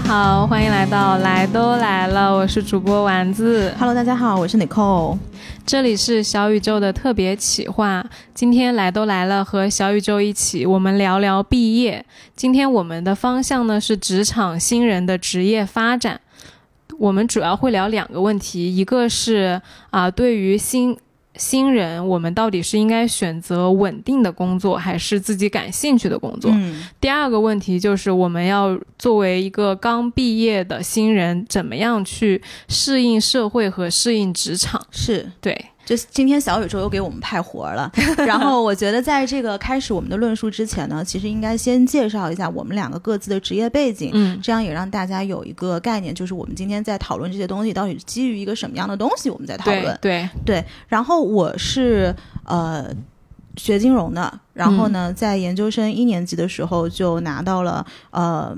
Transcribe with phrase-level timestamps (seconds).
[0.00, 3.74] 家好，欢迎来到来都来了，我是主播丸子。
[3.80, 5.18] Hello，大家好，我是 Nicole。
[5.66, 12.06] 这里是小宇宙的特别企划，今天来都来了，和小宇宙一起，我们聊聊毕业。
[12.36, 16.20] 今天我们的方向呢是职场新人的职业发展，
[16.96, 19.60] 我们主要会聊两个问题，一个是
[19.90, 20.96] 啊、对于新
[21.38, 26.50] 新人，我们到底是应该选择稳定的工作，还是自己感兴趣的工作？
[26.52, 34.84] 嗯，第二个问题就是，我们要作为一个刚毕业的新人，怎么样去适应社会和适应职场？
[34.90, 37.90] 是，对，就今天小宇宙又给我们派活了。
[38.26, 49.98] 然后我觉得，在这个开始我们的论述之前呢，其实应该先介绍一下我们两个各自的职业背景，嗯，这样也让大家有一个概念，就是我们今天在讨论这些东西到底基于一个什么样的东西，我们在讨论。
[50.02, 52.94] 对，对，然后我是呃
[53.56, 58.54] 学金融的，然后呢，在研究生一年级的时候就拿到了呃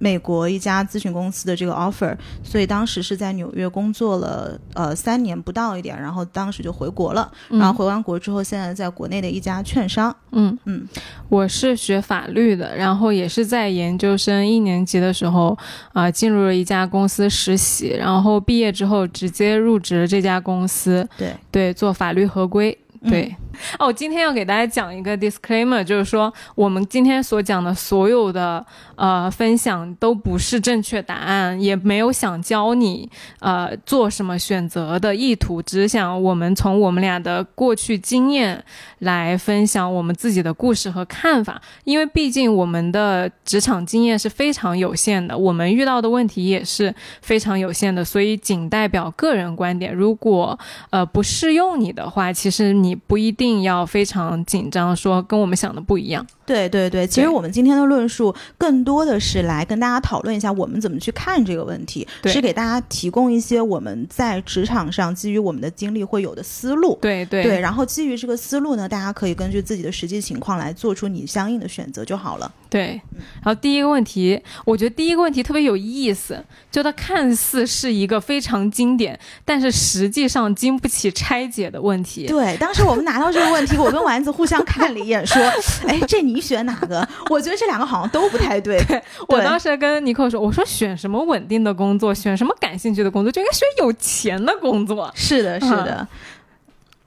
[0.00, 10.58] 美国一家咨询公司的这个 offer，所以当时是在纽约工作了呃三年不到一点，然后当时就回国了，然后回完国之后，现在在国内的一家券商，嗯。
[10.64, 10.88] 嗯，
[11.28, 15.56] 我是学法律的，然后也是在研究生一年级的时候
[15.92, 21.34] 啊、进入了一家公司实习，然后毕业之后直接入职这家公司，对。
[21.50, 22.76] 对，做法律合规。
[23.02, 23.10] 嗯。
[23.10, 23.36] 对，
[23.78, 28.64] 哦，我今天要给大家讲一个 disclaimer，就是说我们今天所讲的所有的
[28.96, 33.08] 呃分享都不是正确答案，也没有想教你
[33.40, 38.62] 呃做什么选择的意图，只想我们从我们俩的过去经验
[39.00, 49.94] 来分享我们自己的故事和看法，因为毕竟我们的职场经验是非常有限的，我们遇到的问题也是非常有限的，所以仅代表个人观点。
[49.94, 50.58] 如果
[50.90, 56.26] 呃不适用你的话，其实你不一定要非常紧张，说跟我们想的不一样。
[56.46, 66.98] 对对对，其实我们今天的论述更多的是来跟大家讨论一下我们怎么去看这个问题，是给大家提供一些我们在职场上基于我们的经历会有的思路。
[67.00, 72.52] 对对对，然后基于这个思路呢，大家可以根据自己的实际情况来做出你相应的选择就好了。
[72.70, 73.00] 对，
[73.42, 82.28] 然后第一个问题，我觉得第一个问题特别有意思，就它看似是一个非常经典，但是实际上经不起拆解的问题。
[82.28, 85.42] 对，当时我们拿到这个问题，我跟丸子互相看了一眼，说
[85.88, 88.80] ：“哎，这你选哪个？”我觉得这两个好像都不太对。
[88.84, 95.10] 对我当时跟尼克说：“我说选什么稳定的工作，选什么感兴趣的工作，就应该选有钱的工作。
[95.16, 96.06] 是的，是的，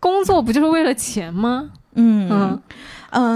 [0.01, 1.69] 工作不就是为了钱吗？
[1.95, 2.61] 嗯嗯嗯，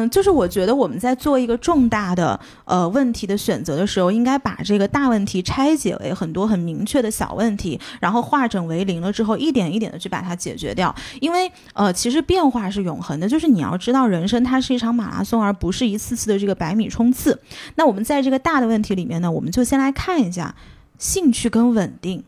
[0.09, 10.93] 就是我觉得我们在做一个重大的呃问题的选择的时候，应该把这个大问题拆解为很多很明确的小问题，然后化整为零了之后，一点一点的去把它解决掉。
[11.21, 17.39] 因为呃，其实变化是永恒的，就是你要知道，人生它是一场马拉松，而不是一次次的这个百米冲刺。
[17.75, 20.55] 那我们在这个大的问题里面呢，我们就先来看一下
[20.97, 22.23] 兴趣跟稳定。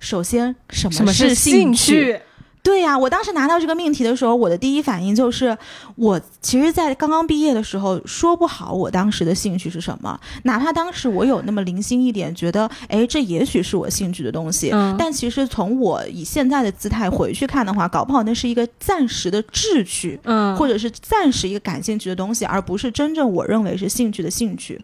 [0.00, 2.20] 首先，什么是兴趣？
[2.62, 5.56] 对呀、我当时拿到这个命题的时候，我的第一反应就是，
[5.96, 10.18] 我其实，在刚刚毕业的时候，说不好我当时的兴趣是什么。
[10.44, 24.80] 哪怕当时我有那么零星一点，觉得，哎，这也许是我兴趣的东西，嗯但其实从我以现在的姿态回去看的话，搞不好那是一个暂时的志趣，嗯，或者是暂时一个感兴趣的东西，而不是真正我认为是兴趣的兴趣。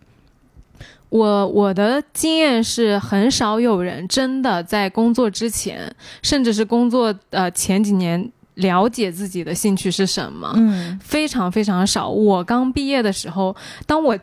[1.10, 5.90] 我我的经验是，很少有人真的在工作之前，
[6.22, 12.08] 甚至是工作呃前几年了解自己的兴趣是什么，嗯非常非常少。
[12.08, 13.54] 我刚毕业的时候，
[13.86, 14.18] 当我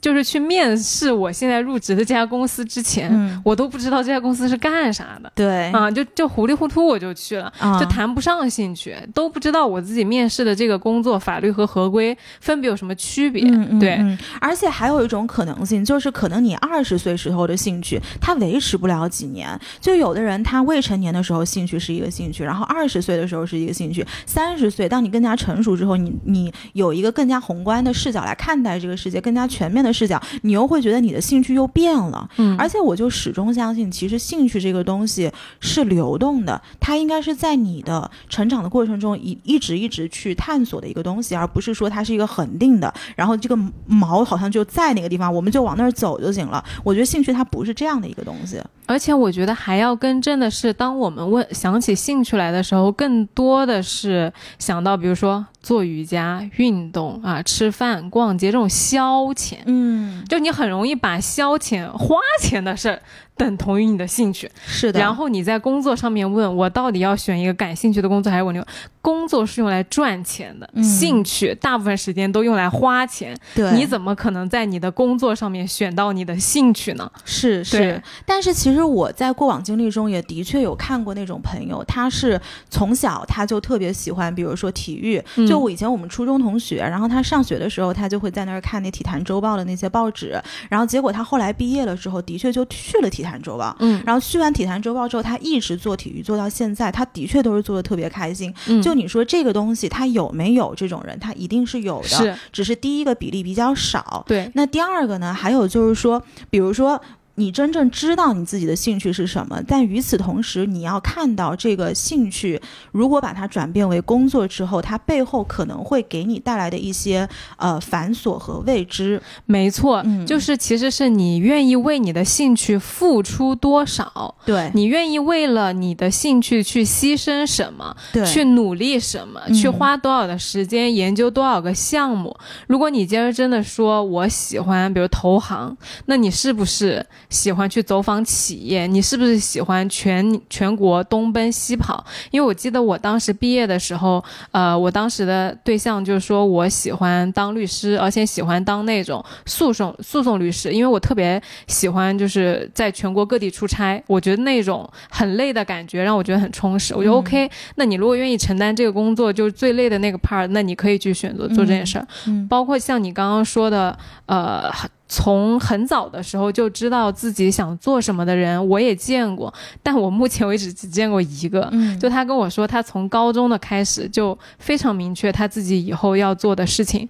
[0.00, 5.30] 就是去面试我现在入职的这家公司之前，嗯，我都不知道这家公司是干啥的。
[5.34, 13.42] 对啊，就就糊里糊涂我就去了，啊就谈不上兴趣，都不知道我自己面试的这个工作法律和合规分别有什么区别。
[13.78, 19.58] 对，嗯，而且还有一种可能性，就是可能你二十岁时候的兴趣，它维持不了几年。
[19.80, 32.28] 就有的人他未成年的时候兴趣是一个兴趣，然后二十岁的时候是一个兴趣，三十岁当你更加成熟之后，你你有一个更加宏观的视角来看待这个世界，更加全面的视角，你又会觉得你的兴趣又变了。
[32.36, 35.30] 嗯，而且我就始终相信，其实兴趣这个东西
[35.60, 43.56] 是流动的，它应该是在你的成长的过程中一一直一直去探索的一个东西，而不是说它是一个恒定的，然后这个
[43.86, 46.64] 毛好像就在那个地方，我们就往那儿走就行了。
[46.84, 48.60] 我觉得兴趣它不是这样的一个东西。
[48.86, 59.58] 而且我觉得还要更正的是，当我们问想起兴趣来的时候，更多的是想到，比如说做瑜伽、运动啊、吃饭、逛街这种消遣。
[59.66, 63.00] 嗯，就你很容易把消遣、花钱的事儿
[63.36, 64.50] 等同于你的兴趣。
[64.66, 65.00] 是的。
[65.00, 68.64] 然后你在工作上面问我到底要选一个感兴趣的工作还是我那
[69.00, 73.36] 工作是用来赚钱的，兴趣大部分时间都用来花钱。
[73.52, 77.10] 对，你怎么可能在你的工作上面选到你的兴趣呢？
[77.24, 78.00] 是是。
[78.24, 82.40] 但是其实我在过往经历中也的确有看过那种朋友，他是
[82.70, 85.20] 从小他就特别喜欢，比如说体育。
[85.48, 90.40] 就我以前我们初中同学，然后他上学的时候，他就会在那儿看那体坛周报的那些报纸。
[90.68, 93.74] 然后结果他后来毕业了之后，的确就去了体坛周报。
[93.80, 94.02] 嗯。
[94.04, 98.52] 然后去完体坛周报之后，他一直做体育做到现在，他的确都是做的特别开心。
[98.66, 101.18] 嗯就你说这个东西，他有没有这种人？
[101.18, 104.24] 他一定是有的，是，只是第一个比例比较少。
[104.26, 105.32] 对，那第二个呢？
[105.32, 107.00] 还有就是说，比如说。
[107.36, 117.26] 你真正知道你自己的兴趣是什么，但与此同时，你要看到这个兴趣，如果把它转变为工作之后，它背后可能会给你带来的一些
[117.56, 119.20] 呃繁琐和未知。
[119.46, 132.36] 没错，就是其实是你愿意为你的兴趣付出多少，对你愿意为了你的兴趣去牺牲什么，对，去努力什么，去花多少的时间研究多少个项目。
[132.66, 135.74] 如果你今儿真的说我喜欢，比如投行，
[136.04, 137.04] 那你是不是？
[137.32, 142.04] 喜欢去走访企业，你是不是喜欢全全国东奔西跑？
[142.30, 156.94] 因为我记得我当时毕业的时候，呃，我当时的对象就是说我喜欢当律师，而且喜欢当那种诉讼诉讼律师，因为我特别喜欢就是在全国各地出差，我觉得那种很累的感觉让我觉得很充实。
[156.94, 162.06] 我觉得 OK，那你如果愿意承担这个工作，就是最累的那个 part，那你可以去选择做这件事儿。
[162.26, 164.70] 嗯，包括像你刚刚说的，呃。
[165.14, 171.68] 从很早的时候就知道自己想做什么的人，我也见过，但我目前为止只见过一个。
[171.72, 177.06] 嗯，就他跟我说，他从高中的开始就非常明确他自己以后要做的事情。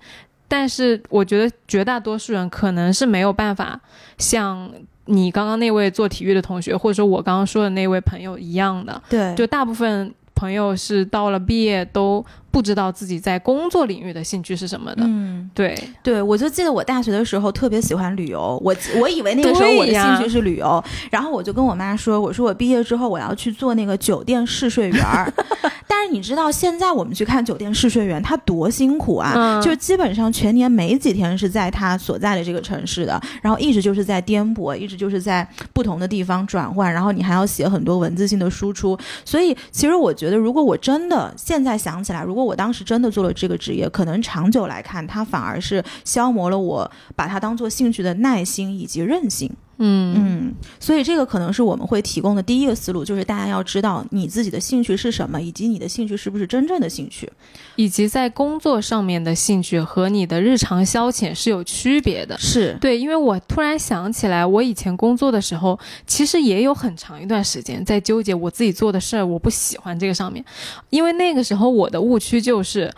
[0.48, 3.80] 但是我觉得绝大多数人可能是没有办法
[4.18, 4.68] 像
[5.04, 9.00] 你刚刚那位做体育的同学，或者说我刚刚说的那位朋友一样的。
[9.08, 12.24] 对，就大部分朋友是到了毕业都。
[12.52, 15.74] 不知道自己在工作领域的兴趣是什么的，嗯，对。
[16.02, 25.32] 对，我就记得我大学的时候特别喜欢旅游，我我以为那个时候我的兴趣是旅游，然后我就跟我妈说，我说我毕业之后我要去做那个酒店试睡员儿，
[26.02, 49.48] 但是你知道现在我们去看酒店试睡员他多辛苦啊，就基本上全年没几天是在他所在的这个城市的，然后一直就是在颠簸，一直就是在不同的地方转换，然后你还要写很多文字性的输出，所以其实我觉得如果我真的现在想起来，如果我当时真的做了这个职业，可能长久来看，它反而是消磨了我把它当做兴趣的耐心以及韧性。
[49.84, 57.28] 嗯嗯，所以这个可能是我们会提供的第一个思路，就是大家要知道你自己的兴趣是什么，以及你的兴趣是不是真正的兴趣，
[57.74, 62.38] 以及在工作上面的兴趣和你的日常消遣是有区别的。
[62.38, 65.76] 是对，因为我突然想起来，我以前工作的时候，
[66.06, 70.44] 其实也有很长一段时间在纠结我自己做的事儿，我不喜欢这个上面，
[70.90, 72.88] 因为那个时候我的误区就是。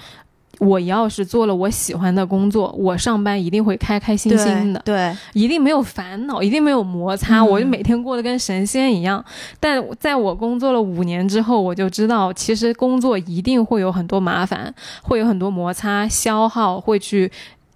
[0.58, 9.24] 我要是做了我喜欢的工作，我上班一定会开开心心的，对，一定没有烦恼，一定没有摩擦，我就每天过得跟神仙一样。
[9.58, 17.30] 但在我工作了五年之后，我就知道，其实工作一定会有很多麻烦，会有很多摩擦、消耗，会去。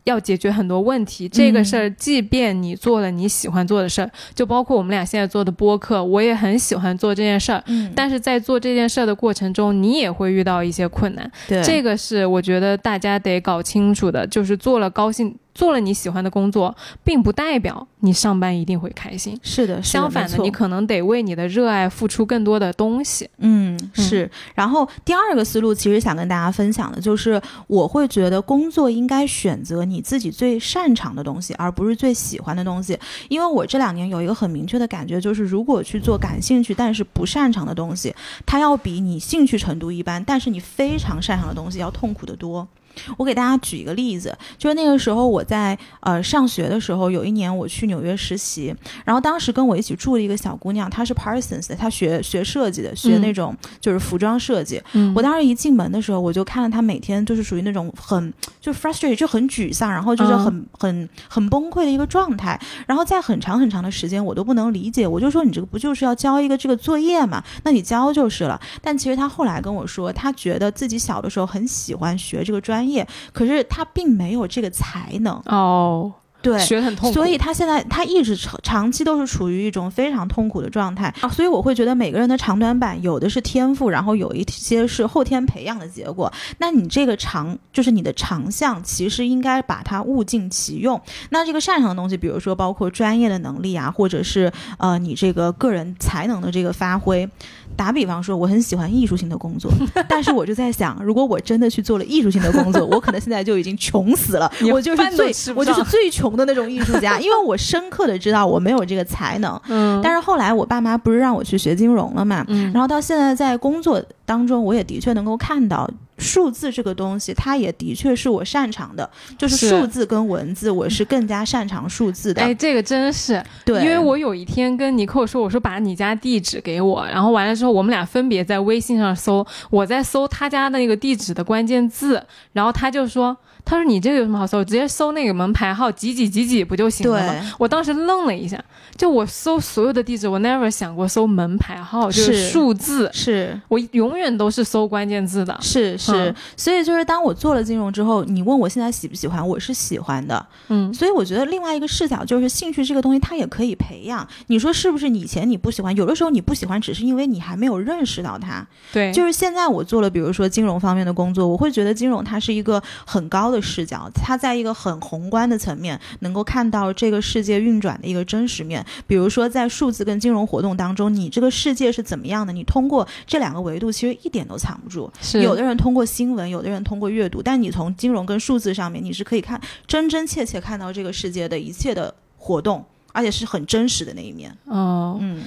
[0.04, 7.62] 要解决很多问题，这个事儿，即便你做了你喜欢做的事儿，就包括我们俩现在做的播客，我也很喜欢做这件事儿。
[7.66, 11.30] 嗯，但是在做这件事儿的过程中，你也会遇到一些困难。
[11.46, 15.36] 对，这个是我觉得大家得搞清楚的，就是做了高兴。
[15.58, 16.72] 做了你喜欢的工作，
[17.02, 19.36] 并不代表你上班一定会开心。
[19.42, 23.28] 是的，相反的，你可能得为你的热爱付出更多的东西。
[23.38, 24.30] 嗯，是。
[24.54, 32.96] 然后第二个思路，其实想跟大家分享的就是，我会觉得工作应该选择你自己最擅长的东西，而不是最喜欢的东西。
[33.28, 38.14] 因为我这两年有一个很明确的感觉，就是如果去做感兴趣但是不擅长的东西，
[38.46, 42.68] 它要比你兴趣程度一般但是你非常擅长的东西要痛苦得多。
[43.16, 48.74] 我给大家举一个例子，就是那个时候我在呃上学的时候，有一年我去纽约实习，
[49.04, 54.82] 然后当时跟我一起住的一个小姑娘，她是 Parsons 的，她学学设计的，学那种就是服装设计。
[55.14, 62.58] 我当时一进门的时候，我就看到她每天就是属于那种很就 frustrated 就很沮丧，然后就是很很很崩溃的一个状态。
[62.86, 67.42] 然后在很长很长的时间，我都不能理解，我就说你这个不就是要交一个这个作业嘛？
[67.64, 68.60] 那你交就是了。
[68.80, 72.87] 但其实她后来跟我说，她觉得自己小的时候很喜欢学这个专业。
[72.88, 76.12] 业，可是他并没有这个才能哦。
[76.40, 77.14] 对，学很痛苦。
[77.14, 81.28] 所以他现在他一直长长期都是处于一种非常痛苦的状态啊。
[81.28, 86.32] 所以我会觉得每个人的长短板有的是天赋，然后有一些是后天培养的结果。
[86.58, 91.00] 那你这个长就是你的长项，其实应该把它物尽其用。
[91.30, 97.28] 那这个擅长的东西，比如说包括专业的能力啊，或者是呃你这个个人才能的这个发挥。
[97.76, 99.70] 打比方说，我很喜欢艺术性的工作，
[100.08, 104.50] 但是我就在想，如果我真的去做了艺术性的工作，我可能现在就已经穷死了。
[104.72, 109.60] 我就是最我就是最穷的那种艺术家，因为我深刻的知道我没有这个才能。
[109.68, 110.00] 嗯。
[110.02, 112.44] 但是后来我爸妈不是让我去学金融了嘛？
[112.48, 112.72] 嗯。
[112.72, 115.88] 然后到现在在工作当中，我也的确能够看到。
[116.18, 119.08] 数字这个东西，它也的确是我擅长的，
[119.38, 122.42] 就是数字跟文字，我是更加擅长数字的。
[122.42, 132.22] 哎，这个真是，对，因为我有一天跟尼克说，我说把你家地址给我，然后完了之后，我们俩分别在微信上搜，我在搜他家的那个地址的关键字，
[132.52, 133.36] 然后他就说。
[133.64, 134.64] 他说：“你这个有什么好搜？
[134.64, 138.58] 直接搜那个门牌号几几几几不就行了吗？”我当时愣了一下，
[138.96, 143.10] 就我搜所有的地址，我 never 想过搜门牌号，就是数字。
[143.12, 145.54] 是我永远都是搜关键字的。
[145.60, 150.46] 是是，所以就是当我做了金融之后，你问我现在喜不喜欢，我是喜欢的。
[150.68, 154.26] 嗯，所以我觉得另外一个视角就是兴趣这个东西，它也可以培养。
[154.46, 155.08] 你说是不是？
[155.08, 158.64] 以前你不喜欢，有的时候你不喜欢，只是因为你还没有认识到它。
[158.92, 163.57] 对，就是现在我做了，比如说金融方面的工作，我会觉得金融它是一个很高的。
[163.60, 168.84] 视角，他在一个很宏观的层面，能够看到这个世界运转的一个真实面。
[169.06, 172.52] 比如说，在数字跟金融活动当中，你这个世界是怎么样的？
[172.52, 175.10] 你通过这两个维度，其实一点都藏不住。
[175.20, 184.56] 是有的人通过新闻，有的人通过阅读，但你从金融跟数字上面，你是可以看真真切切看到这个世界的一切的活动，而且是很真实的那一面。
[184.66, 185.42] 哦，嗯。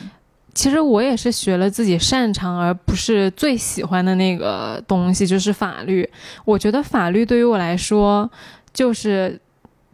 [0.53, 6.09] 其实我也是学了自己擅长而不是最喜欢的那个东西，就是法律。
[6.45, 8.29] 我觉得法律对于我来说，
[8.73, 9.39] 就是。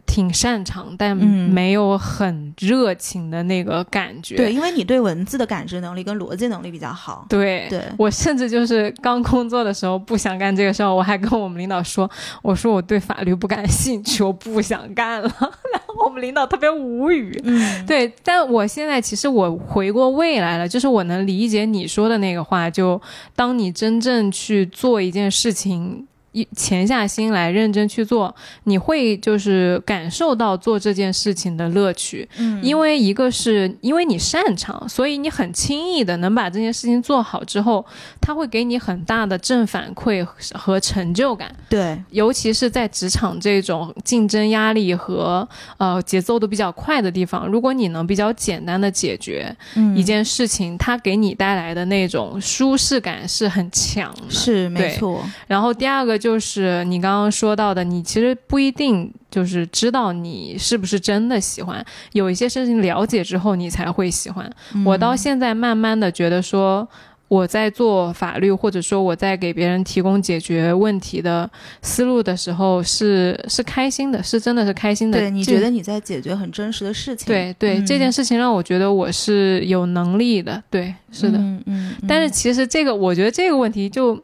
[0.08, 4.36] 挺擅长，但没有很热情的那个感觉。
[4.36, 7.26] 对，因为你对文字的感知能力跟逻辑能力比较好。
[7.28, 12.10] 对，对我甚至就是刚工作的时候不想干这个事儿，我还跟我们领导说
[12.42, 15.28] ：“我说我对法律不感兴趣，我不想干了。
[15.38, 17.38] ”然后我们领导特别无语。
[17.44, 18.10] 嗯，对。
[18.24, 23.00] 但我现在其实我回过味来了，就是我能理解你说的那个话，就
[23.36, 26.06] 当你真正去做一件事情。
[26.32, 32.28] 一潜下心来认真去做，你会就是感受到做这件事情的乐趣。
[32.36, 37.84] 嗯，因为一个是因为你擅长，所以你很轻易的能把这件事情做好之后，
[38.20, 41.50] 它会给你很大的正反馈和成就感。
[41.70, 49.50] 对，尤其是在职场这种竞争压力和呃节奏都比较快的地方，如果你能比较简单的解决
[49.96, 54.22] 一件事情，它给你带来的那种舒适感是很强的。
[54.28, 55.24] 是没错。
[55.46, 56.17] 然后第二个。
[56.18, 64.50] 就是你刚刚说到的，你其实不一定就是知道你是不是真的喜欢，有一些事情了解之后你才会喜欢。
[64.84, 66.86] 我到现在慢慢的觉得说，
[67.28, 71.48] 我在做法律或者说我在给别人提供解决问题的
[71.82, 75.18] 思路的时候，是是开心的，是真的是开心的。
[75.18, 77.26] 对，你觉得你在解决很真实的事情。
[77.26, 80.62] 对对，这件事情让我觉得我是有能力的。
[80.70, 81.36] 对，是的。
[81.38, 81.94] 嗯嗯。
[82.08, 84.18] 但是其实这个，我觉得这个问题就。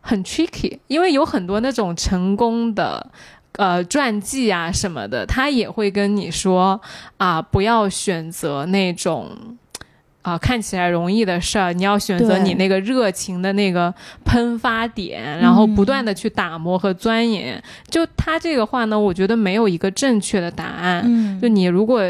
[0.00, 3.10] 很 tricky，因为有很多那种成功的，
[3.52, 6.80] 呃，传记啊什么的，他也会跟你说
[7.18, 9.30] 啊，不要选择那种
[10.22, 17.62] 啊看起来容易的事儿，你要选择你那个热情的那个喷发点，然后不断的去打磨和钻研。
[17.88, 21.02] 就他这个话呢，我觉得没有一个正确的答案。
[21.04, 22.02] 嗯，就你如果。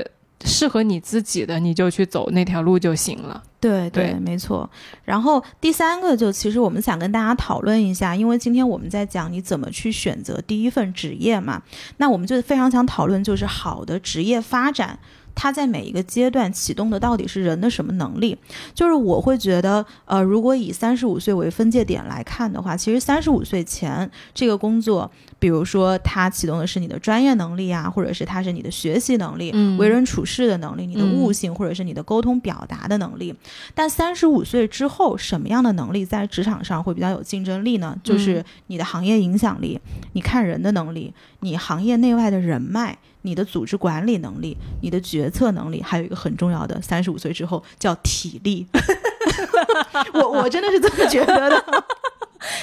[0.45, 3.43] 适合你自己的，你就去走那条路就行了。
[3.61, 4.69] 对对，没错。
[5.05, 11.63] 然后第三个，就其实我们想跟大家讨论一下，因为今天我们在讲你怎么去选择第一份职业嘛，
[11.99, 14.99] 那我们就非常想讨论，就是好的职业发展。
[15.35, 18.37] 他在每一个阶段启动的到底是人的什么能力？
[18.75, 33.35] 就是我会觉得，呃，如果以三十五岁为分界点来看的话，其实三十五岁前这个工作，比如说它启动的是你的专业能力啊，或者是它是你的学习能力、为人处事的能力、你的悟性，或者是你的沟通表达的能力。
[33.75, 37.97] 但三十五岁之后，什么样的能力在职场上会比较有竞争力呢？
[38.03, 39.81] 就是你的行业影响力、
[40.13, 42.99] 你看人的能力、你行业内外的人脉。
[43.23, 48.67] 你的组织管理能力，你的决策能力，还有一个很重要的，三十五岁之后叫体力。
[50.15, 51.65] 我我真的是这么觉得的。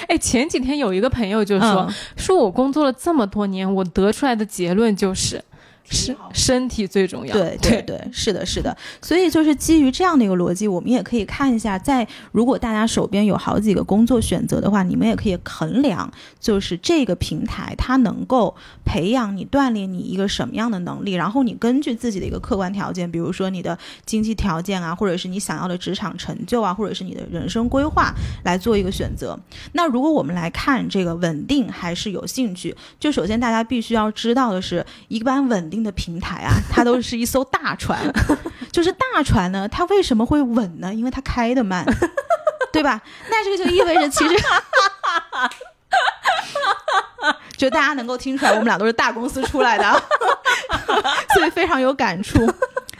[0.07, 5.43] 哎，前几天有一个朋友就说，说我工作了这么多年，我得出来的结论就是，
[5.89, 7.33] 是身体最重要。
[7.33, 8.75] 对对对，是的，是的。
[9.01, 28.13] 所以就是基于这样的一个逻辑，我们也可以看一下，在如果大家手边有好几个工作选择的话，你们也可以衡量，就是这个平台它能够培养你、锻炼你一个什么样的能力，然后你根据自己的一个客观条件，比如说你的经济条件啊，或者是你想要的职场成就啊，或者是你的人生规划
[28.43, 29.39] 来做一个选择。
[29.73, 37.99] 那如果我们来看这个稳定还是有兴趣，就首先大家必须要知道的是，一般稳定的平台啊， 它都是一艘大船，
[38.71, 40.93] 就是大船呢，它为什么会稳呢？
[40.93, 41.85] 因为它开的慢，
[42.71, 43.01] 对吧？
[43.29, 44.35] 那这个就意味着其实，
[47.57, 50.03] 就大家能够听出来，我们俩都是大公司出来的，
[51.33, 52.39] 所以非常有感触。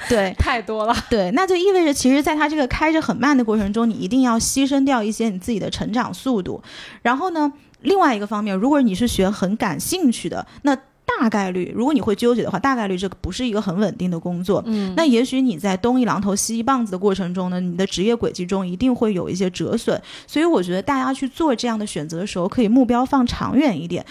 [0.09, 0.95] 对，太多了。
[1.09, 6.63] 对，那就意味着，其实，在它这个开着很慢的过程中，你一定要牺牲掉一些你自己的成长速度。
[7.01, 10.77] 然后呢，另外一个方面，如果你是学很感兴趣的，那
[11.19, 14.63] 大概率，如果你会纠结的话，大概率这个不是一个很稳定的工作。
[14.67, 19.99] 嗯，那也许你在东一榔头西一棒子的过程中呢，你的职业轨迹中一定会有一些折损。
[20.27, 24.05] 所以，我觉得大家去做这样的选择的时候，可以目标放长远一点。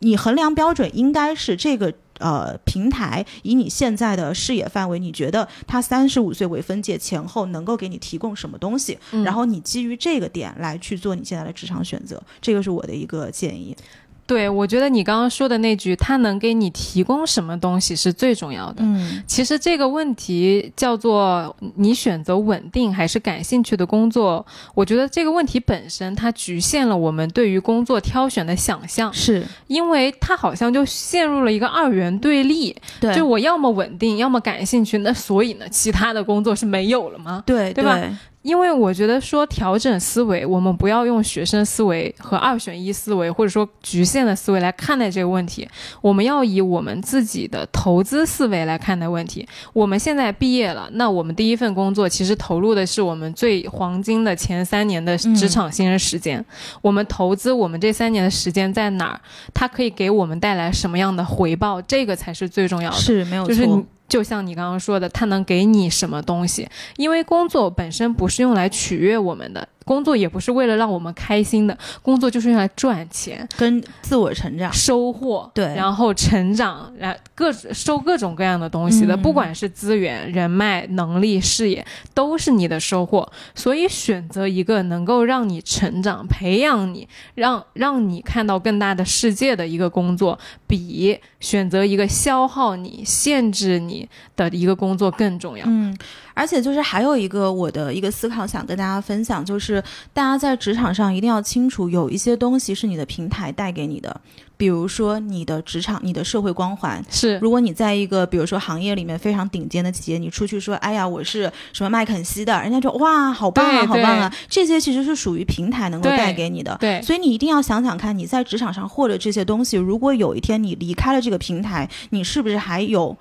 [0.00, 1.92] 你衡量标准应该是这个。
[2.20, 8.96] 呃，平台以你现在的视野范围，你觉得它三十五岁为分界前后能够给你提供什么东西？
[9.24, 13.76] 然后你基于这个点来去做你现在的职场选择，这个是我的一个建议。
[14.26, 18.76] 对，我觉得你刚刚说的那句“他能给你提供什么东西”是最重要的。
[18.78, 32.74] 嗯，其实这个问题叫做你选择稳定还是感兴趣的工作，我觉得这个问题本身它局限了我们对于工作挑选的想象，是因为它好像就陷入了一个二元对立。
[33.00, 37.42] 对，就我要么稳定，要么感兴趣，那所以呢，其他的工作是没有了吗？
[37.44, 38.00] 对，对吧？
[38.44, 45.66] 因为我觉得说调整思维，我们不要用学生思维和二选一思维，或者说局限的思维来看待这个问题。
[46.02, 49.48] 我们要以我们自己的投资思维来看待问题。
[49.72, 56.44] 我们现在毕业了，那我们第一份工作其实投入的是我们最黄金的前三年的职场新人时间。
[56.82, 59.20] 我们投资我们这三年的时间在哪儿？
[59.54, 61.80] 它可以给我们带来什么样的回报？
[61.80, 62.96] 这个才是最重要的。
[62.98, 63.54] 是没有错。
[63.54, 66.68] 就就像你刚刚说的，它能给你什么东西？
[66.94, 69.68] 因为工作本身不是用来取悦我们的。
[69.84, 83.30] 工作也不是为了让我们开心的，工作就是用来赚钱、跟自我成长、收获，对，然后成长，然各收各种各样的东西的，不管是资源、人脉、能力、事业，都是你的收获。
[83.54, 95.64] 所以选择一个能够让你成长、培养你、让让你看到更大的世界的一个工作，比选择一个消耗你、限制你的一个工作更重要。
[95.68, 95.96] 嗯。
[96.34, 104.20] 而且就是还有一个我的一个思考想跟大家分享，就是大家在职场上一定要清楚，有一些东西是你的平台带给你的，
[104.56, 107.02] 比如说你的职场、你的社会光环。
[107.08, 116.76] 是，如果你在一个比如说行业里面非常顶尖的企业，你出去说，哎呀，我是什么麦肯锡的，人家就哇，好棒啊，好棒啊，这些其实是属于平台能够带给你的。
[116.80, 123.16] 对，所以你一定要想想看，你在职场上获得这些东西，如果有一天你离开了这个平台，你是不是还有？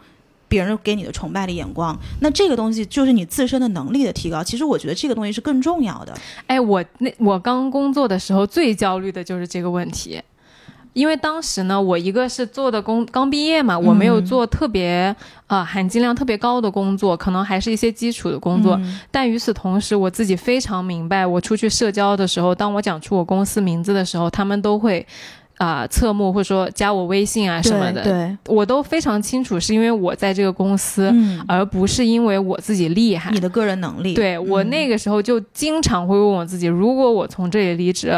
[0.53, 4.43] 别人给你的崇拜的眼光，那这个东西就是你自身的能力的提高。
[4.43, 6.13] 其实我觉得这个东西是更重要的。
[6.45, 10.21] 哎，我那我刚工作的时候最焦虑的就是这个问题，
[10.93, 15.15] 因为当时呢，我一个是做的工刚毕业嘛，我没有做特别
[15.47, 18.79] 啊含金量特别高的工作，可能还是一些基础的工作。
[19.09, 25.03] 但与此同时，我自己非常明白，我出去社交的时候，当我讲出我公司名字的时候，他们都会。
[25.63, 31.09] 啊，侧目或者说加我微信啊什么的，对，我都非常清楚，是因为我在这个公司，
[31.47, 33.31] 而不是因为我自己厉害。
[33.31, 38.11] 你的个人能力，对我那个时候就经常会问我自己，如果我从这里离职。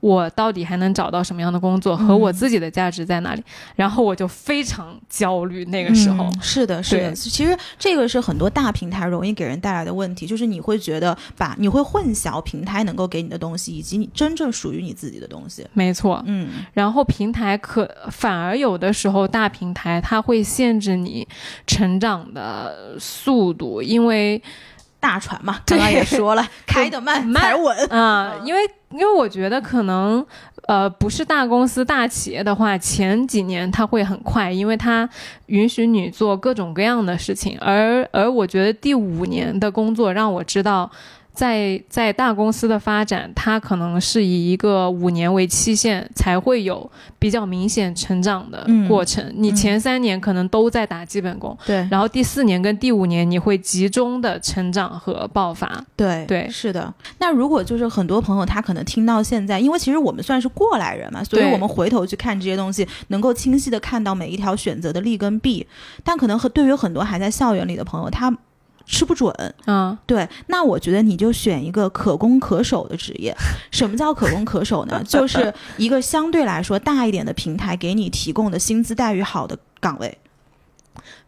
[0.00, 3.42] 我到底还能找到什么样的工作，和我自己的价值在哪里？
[3.74, 5.64] 然后我就非常焦虑。
[5.66, 7.12] 那个时候是的，是的。
[7.12, 15.66] 其实这个是很多大平台容易给人带来的问题，就是你会觉得把你会混淆平台能够给你的东西，以及你真正属于你自己的东西。
[15.72, 16.48] 没错，嗯。
[16.72, 21.26] 然后平台可反而有的时候大平台它会限制你
[21.66, 24.40] 成长的速度，因为。
[25.00, 28.34] 大船嘛，刚刚也说了，开得慢才稳啊。
[28.44, 30.24] 因为因为我觉得可能
[30.66, 35.08] 呃不是大公司大企业的话，前几年它会很快，因为它
[35.46, 37.58] 允许你做各种各样的事情。
[37.60, 40.90] 而而我觉得第五年的工作让我知道。
[41.38, 49.24] 在在大公司的发展，它可能是以一个五年为期限，才会有比较明显成长的过程。
[49.36, 55.80] 你前三年可能都在打基本功，对，然后第四年跟第五年你会集中的成长和爆发。
[55.94, 56.92] 对对，是的。
[57.18, 65.64] 那如果就是很多朋友他可能听到现在，因为其实我们算是过来人嘛，所以我们回头去看这些东西，能够清晰的看到每一条选择的利跟弊。
[66.02, 68.36] 但可能和对于很多还在校园里的朋友，他。
[68.88, 69.30] 吃不准，
[69.66, 73.36] 嗯，对，那我觉得你就选一个可攻可守的职业。
[73.70, 75.00] 什么叫可攻可守呢？
[75.06, 80.18] 就是一个相对来说大一点的平台给你提供的薪资待遇好的岗位。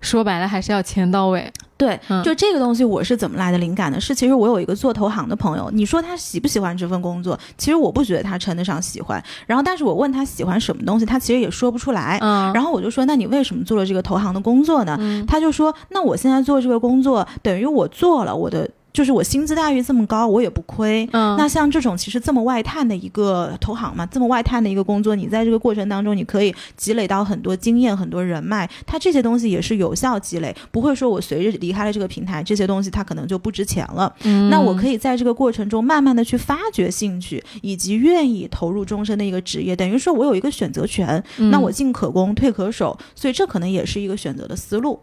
[0.01, 1.53] 说白了还是要钱到位。
[1.77, 3.99] 对，就这个东西，我是怎么来的灵感呢？
[3.99, 7.39] 是其实我有一个做投行的朋友，你说他喜不喜欢这份工作？
[7.57, 9.23] 其实我不觉得他称得上喜欢。
[9.47, 12.19] 然后，但是我问他喜欢什么东西，他其实也说不出来。
[12.21, 14.99] 嗯，然后我就说，那你为什么做了这个投行的工作呢？
[15.27, 18.69] 他就说，那我现在做这个工作，等于我做了我的。
[18.92, 21.09] 就是我薪资待遇这么高，我也不亏。
[21.12, 34.14] 嗯，那像这种其实这么外探的一个投行嘛，这么外探的一个工作，你在这个过程当中，你可以积累到很多经验、很多人脉，它这些东西也是有效积累，不会说我随着离开了这个平台，这些东西它可能就不值钱了。
[34.24, 41.22] 嗯，那我可以在这个过程中慢慢的去发掘兴趣，以及愿意投入终身的一个职业，等于说我有一个选择权。
[41.50, 45.00] 那我进可攻，退可守，所以这可能也是一个选择的思路。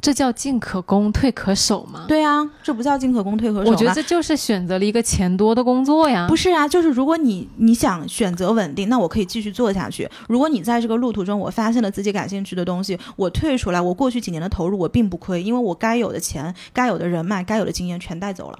[0.00, 2.04] 这叫进可攻，退可守吗？
[2.06, 3.70] 对啊，这不叫进可攻，退可守。
[3.70, 6.26] 我觉得这就是选择了一个钱多的工作呀。
[6.28, 10.08] 不是啊，就是如果你你想选择稳定，那我可以继续做下去。
[10.28, 18.58] 如果你在这个路途中，我发现了自己感兴趣的东西，我退出来，我过去几年的投入我并不亏，因为我该有的钱、该有的人脉、该有的经验全带走了。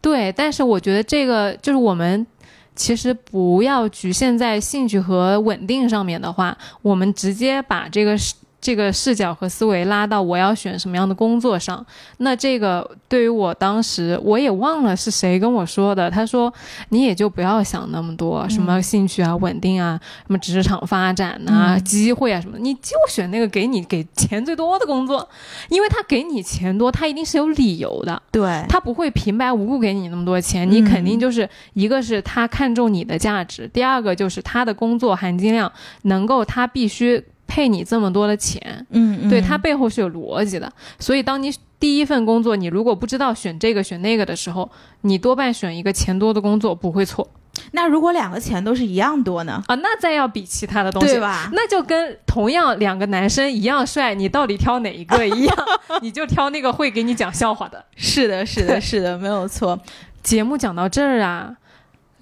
[0.00, 2.26] 对，但是我觉得这个就是我们
[2.74, 8.16] 其实不要局限在兴趣和稳定上面的话，我们直接把这个
[8.64, 11.84] 这个视角和思维拉到我要选什么样的工作上，
[12.16, 16.10] 那这个对于我当时我也忘了是谁跟我说的。
[16.10, 16.50] 他说
[16.88, 25.28] ：“你也就不要想那么多，什么兴趣啊、稳定啊、什么职场发展啊、机会啊什么，你就选那个给你给钱最多的工作，
[25.68, 28.22] 因为他给你钱多，他一定是有理由的。
[28.32, 35.70] 对他不会平白无故给你那么多钱，你肯定就是一个是他看重你的价值，第二个就是他的工作含金量
[36.04, 40.72] 能够他必须。”配你这么多的钱，嗯，对它背后是有逻辑的。
[40.98, 44.70] 所以，当你第一份工作，你如果不知道选这个选那个的时候，
[45.02, 47.28] 你多半选一个钱多的工作不会错。
[47.70, 49.62] 那如果两个钱都是一样多呢？
[49.68, 51.48] 啊，那再要比其他的东西，对吧？
[51.52, 55.56] 那就跟同样两个男生一样帅，你到底挑哪一个一样？
[56.02, 57.84] 你就挑那个会给你讲笑话的。
[57.96, 59.78] 是的，是的，是的，没有错。
[60.22, 61.54] 节目讲到这儿啊。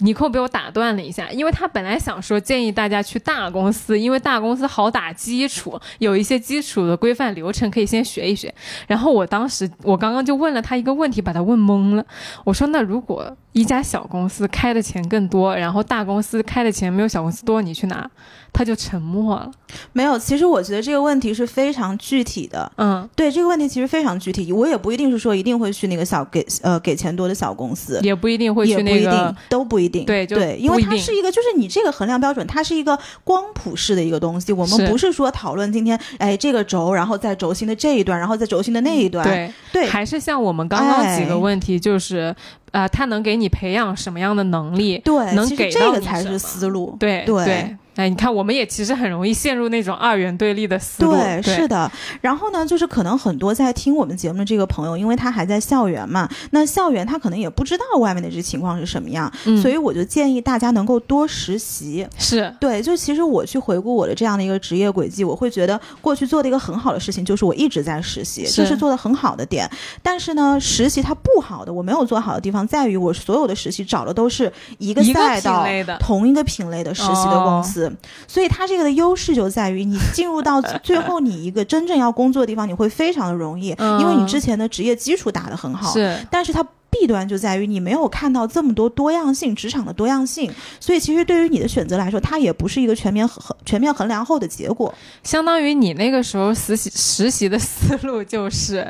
[0.03, 8.53] 尼寇被我打断了一下，因为他本来想说建议大家去大公司，因为大公司好打基础，有一些基础的规范流程可以先学一学。
[8.87, 12.05] 然后我当时我刚刚就问了他一个问题，把他问懵了。
[12.45, 18.11] 我说：“那如果一家小公司开的钱更多，然后大公司开的钱没有小公司多，你去哪？”
[18.53, 19.51] 他就沉默了。
[19.93, 22.71] 没有，其实我觉得这个问题是非常具体的。
[22.77, 24.53] 嗯，对，这个问题其实非常具体。
[24.53, 30.05] 我也不一定是说一定会去那个小给呃给钱多的小公司，也不一定会去那个，都不一定。
[30.05, 34.53] 对对，因为它是一个，就是你这个衡量标准，它是一个光谱式的一个东西。
[34.53, 39.27] 我们不是说讨论今天哎这个轴，然后在轴心的这一段，然后在轴心的那一段。
[39.27, 42.35] 对对，还是像我们刚刚几个问题，就是
[42.73, 44.99] 啊，他能给你培养什么样的能力？
[44.99, 46.95] 对，能给这个才是思路。
[47.01, 47.75] 对对。
[47.97, 51.13] 哎，你看，我们也其实很容易陷入那种二元对立的思路。
[51.13, 51.91] 对，是的。
[52.21, 62.07] 然后呢，就是可能很多在听我们节目的这个朋友，因为他还在校园嘛，那校园他可能也不知道外面的这情况是什么样，所以我就建议大家能够多实习。
[62.19, 69.69] 是对，就其实我去回顾我的这样的一个职业轨迹，我会觉得过去做的一个很好的事情就是我一直在实习，这是做的很好的点。
[70.03, 75.67] 但是呢，实习它不好的，我没有做好的地方在于，我所有的实习找的都是一个赛道、
[76.01, 77.82] 同一个品类的实习的公司，
[78.27, 78.63] 所以它。
[78.63, 85.93] 它这个的优势就在于，你进入到最后，你一个真正要工作的地方，你会非常的容易，因为你之前的职业基础打得很好。
[85.93, 86.65] 是，但是它。
[87.03, 94.95] 弊端就在于你没有看到这么多多样性，职场的多样性，所以其实对于你的选择来说，它也不是一个全面衡全面衡量后的结果。
[95.25, 98.87] 相当于你那个时候实习实习的思路就是，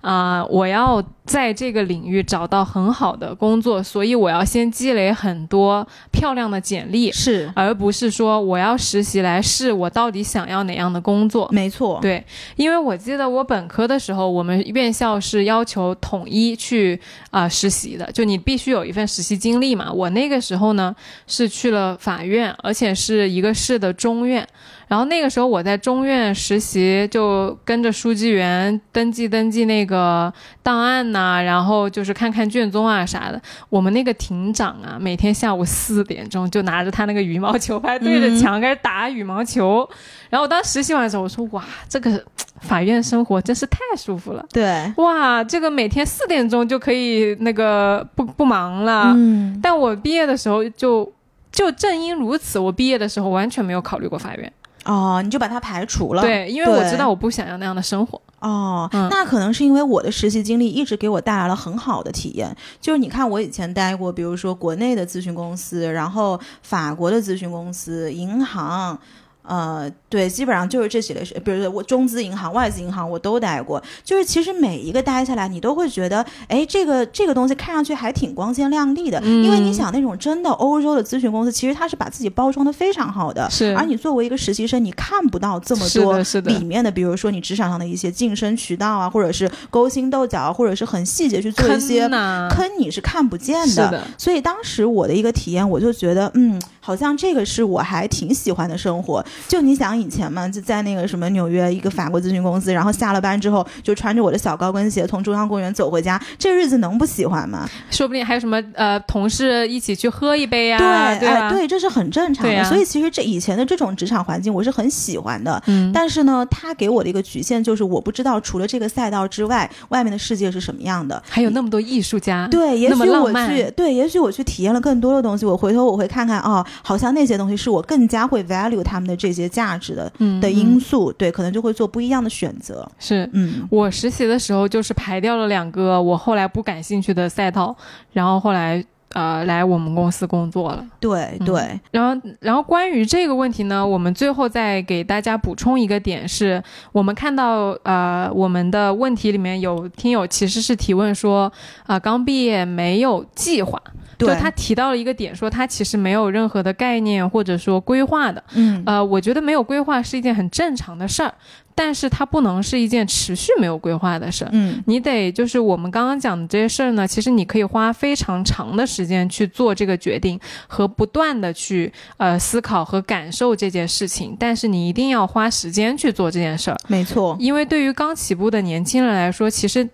[0.00, 11.48] 啊，我要在这个领域找到很好的工作，所以我要先积累很多漂亮的简历，是，而不是说我要实习来试我到底想要哪样的工作。
[11.50, 12.24] 没错，对，
[12.54, 17.00] 因为我记得我本科的时候，我们院校是要求统一去
[17.30, 17.48] 啊。
[17.56, 19.90] 实习的，就你必须有一份实习经历嘛。
[19.90, 20.94] 我那个时候呢
[21.26, 24.46] 是去了法院，而且是一个市的中院。
[24.88, 33.40] 然后那个时候我在中院实习，就跟着书记员登记登记那个档案呐、然后就是看看卷宗啊啥的。
[33.68, 39.88] 我们那个庭长啊，每天下午四点钟就拿着他那个羽毛球拍对着墙开始打羽毛球。
[40.30, 42.24] 然后我当时实习完的时候，我说哇，这个
[42.60, 44.44] 法院生活真是太舒服了。
[44.52, 49.12] 对，哇，这个每天四点钟就可以那个不不忙了。
[49.16, 51.12] 嗯，但我毕业的时候就
[51.52, 54.52] 就正因如此，我毕业的时候完全没有考虑过法院。
[54.86, 56.22] 哦，你就把它排除了。
[56.22, 58.20] 对，因为我知道我不想要那样的生活。
[58.38, 62.56] 哦，嗯那可能是因为我的实习经历一直给我带来了很好的体验。
[62.80, 68.98] 就是你看，我以前待过，比如说国内的咨询公司，然后法国的咨询公司、银行。
[69.46, 73.82] 呃，对，基本上就是这几类是，比如说我中资银行、外资银行我都待过。
[74.04, 79.20] 就是其实每一个待下来，你都会觉得，哎，这个这个东西看上去还挺光鲜亮丽的。
[79.22, 83.48] 因为你嗯想，那种真的欧洲的咨询公司，其实它是把自己包装的非常好的。
[83.50, 99.24] 是而你作为一个实习生，你看不到这么多里面的，比如说你职场上的一些晋升渠道啊，或者是勾心斗角啊，或者是很细节去做一些坑你是看不见是的，所以当时我的一个体验，我就觉得，嗯，好像这个是我还挺喜欢的生活。
[99.48, 107.68] 就你想以前嘛，就在那个什么纽约一个法国咨询公司，然后下了班之后就穿着我的小高跟鞋从中央公园走回家，这日子能不喜欢吗？
[107.90, 110.78] 说不定还有什么呃同事一起去喝一杯呀、
[111.18, 112.62] 对，对对，这是很正常的。
[112.66, 115.60] 所以其实这以前的这种职场环境，我是很喜欢的。
[115.66, 121.20] 嗯，但是呢，它给我的一个局限就是，我不知道除了这个赛道之外，外面的世界是什么样的。
[121.28, 132.88] 还有那么多艺术家，对，也许我去，对，也许我去体验了更多的东西，我回头我会看看，哦，好像那些东西是我更加会 value 他们的这些价值的嗯的因嗯素，对，可能就会做不一样的选择。
[132.98, 133.28] 是。
[133.32, 137.76] 嗯，我实习的时候就是排掉了两个我后来不感兴趣的赛道，
[138.12, 138.84] 然后后来
[139.16, 140.86] 呃来我们公司工作了。
[141.00, 151.50] 对对，然后，然后关于这个问题呢，我们最后再给大家补充一个点是，我们看到呃我们的问题里面有听友其实是提问说，
[151.86, 153.80] 啊、刚毕业没有计划，
[154.18, 158.44] 就他提到了一个点，说他其实没有任何的概念或者说规划的。
[158.52, 158.82] 嗯。
[158.84, 161.32] 呃，我觉得没有规划是一件很正常的事儿，
[161.76, 164.50] 但是它不能是一件持续没有规划的事儿。
[164.52, 174.34] 嗯你得就是我们刚刚讲的这些事儿呢，其实你可以花非常长的时间去做这个决定，和不断的去呃思考和感受这件事情。
[174.40, 179.86] 但是你一定要花时间去做这件事儿，没错，因为对于刚起步的年轻人来说，其实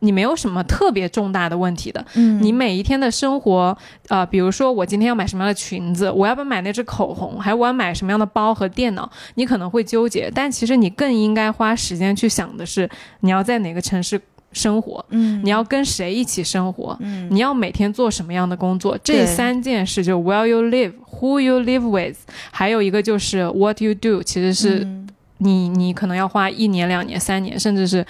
[0.00, 2.04] 你没有什么特别重大的问题的。
[2.14, 3.76] 嗯，你每一天的生活，
[4.08, 12.88] 呃，比如说我今天要买什么样的裙子，我要不要买那支口红，还有我要买什么样的包和电脑，你可能会纠结，但其实你更应该花时间去想的是，
[13.20, 14.20] 你要在哪个城市
[14.52, 17.28] 生活，嗯，你要跟谁一起生活，嗯。
[17.30, 22.16] 你要每天做什么样的工作，这三件事就 where you live, who you live with，
[22.50, 25.08] 还有一个就是 what you do，其实是嗯。
[25.38, 28.02] 你你可能要花一年、两年、三年，甚至是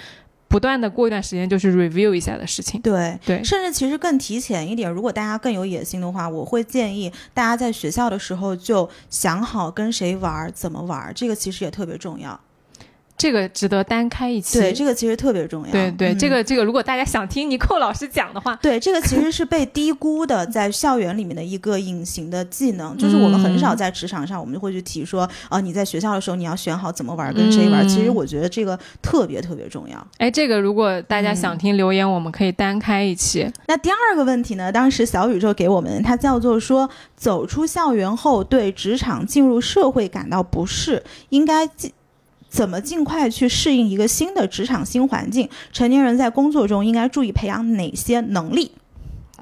[0.47, 2.81] 不断的过一段时间就去 review 一下的事情。
[2.81, 3.19] 对。
[3.25, 12.39] 对，甚至其实更提前一点，如果大家更有野心的话，我会建议大家在学校的时候就想好跟谁玩儿、怎么玩儿，这个其实也特别重要。
[13.17, 14.59] 这个值得单开一期。
[14.59, 15.71] 对，这个其实特别重要。
[15.71, 27.85] 对对，嗯这个这个，如果大家想听尼寇老师讲的话，对，这个其实是被低估的，在校园里面的一个隐形的技能，就是我们很少嗯在职场上，我们就会去提说，啊，你在学校的时候你要选好怎么玩，跟谁玩。
[27.85, 30.07] 嗯其实我觉得这个特别特别重要。
[30.17, 33.49] 哎，这个如果大家想听留言，我们可以单开一期。
[33.65, 41.91] 那第二个问题呢，当时小宇宙给我们，它叫做说，走出校园后对职场进入社会感到不适，应该尽
[42.57, 45.47] 怎么尽快去适应一个新的职场新环境？
[45.71, 48.71] 成年人在工作中应该注意培养哪些能力？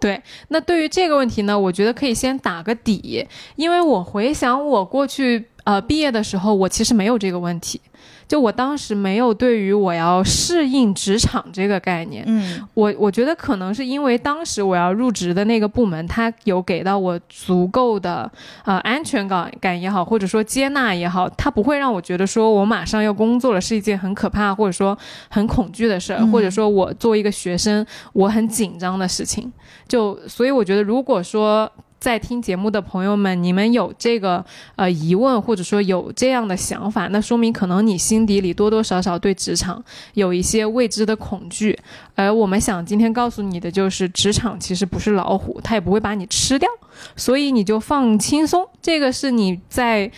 [0.01, 3.25] 对，那对于这个问题呢，我觉得可以先打个底，
[3.55, 7.79] 因为我回想我过去呃毕业的时候，我其实没有这个问题，
[8.27, 12.23] 就我当时没有对于我要适应职场这个概念。
[12.27, 18.29] 嗯我我觉得可能是因为当时我要入职的那个部门，它有给到我足够的
[18.63, 24.97] 呃安全感感也好，或者说接纳也好，它不会让我觉得说我马上要工作了是一件很可怕或者说
[25.29, 29.51] 很恐惧的事儿，嗯或者说我作为一个学生我很紧张的事情。
[29.87, 41.77] 就所以我觉得，如果说在听节目的朋友们，你们有这个呃疑问，或者说有这样的想法，那说明可能你心底里多多少少对职场有一些未知的恐惧。
[42.13, 46.69] 而我们想今天告诉你的就是，职场其实不是老虎，它也不会把你吃掉，
[47.15, 48.65] 所以你就放轻松。
[48.81, 50.09] 这个是你在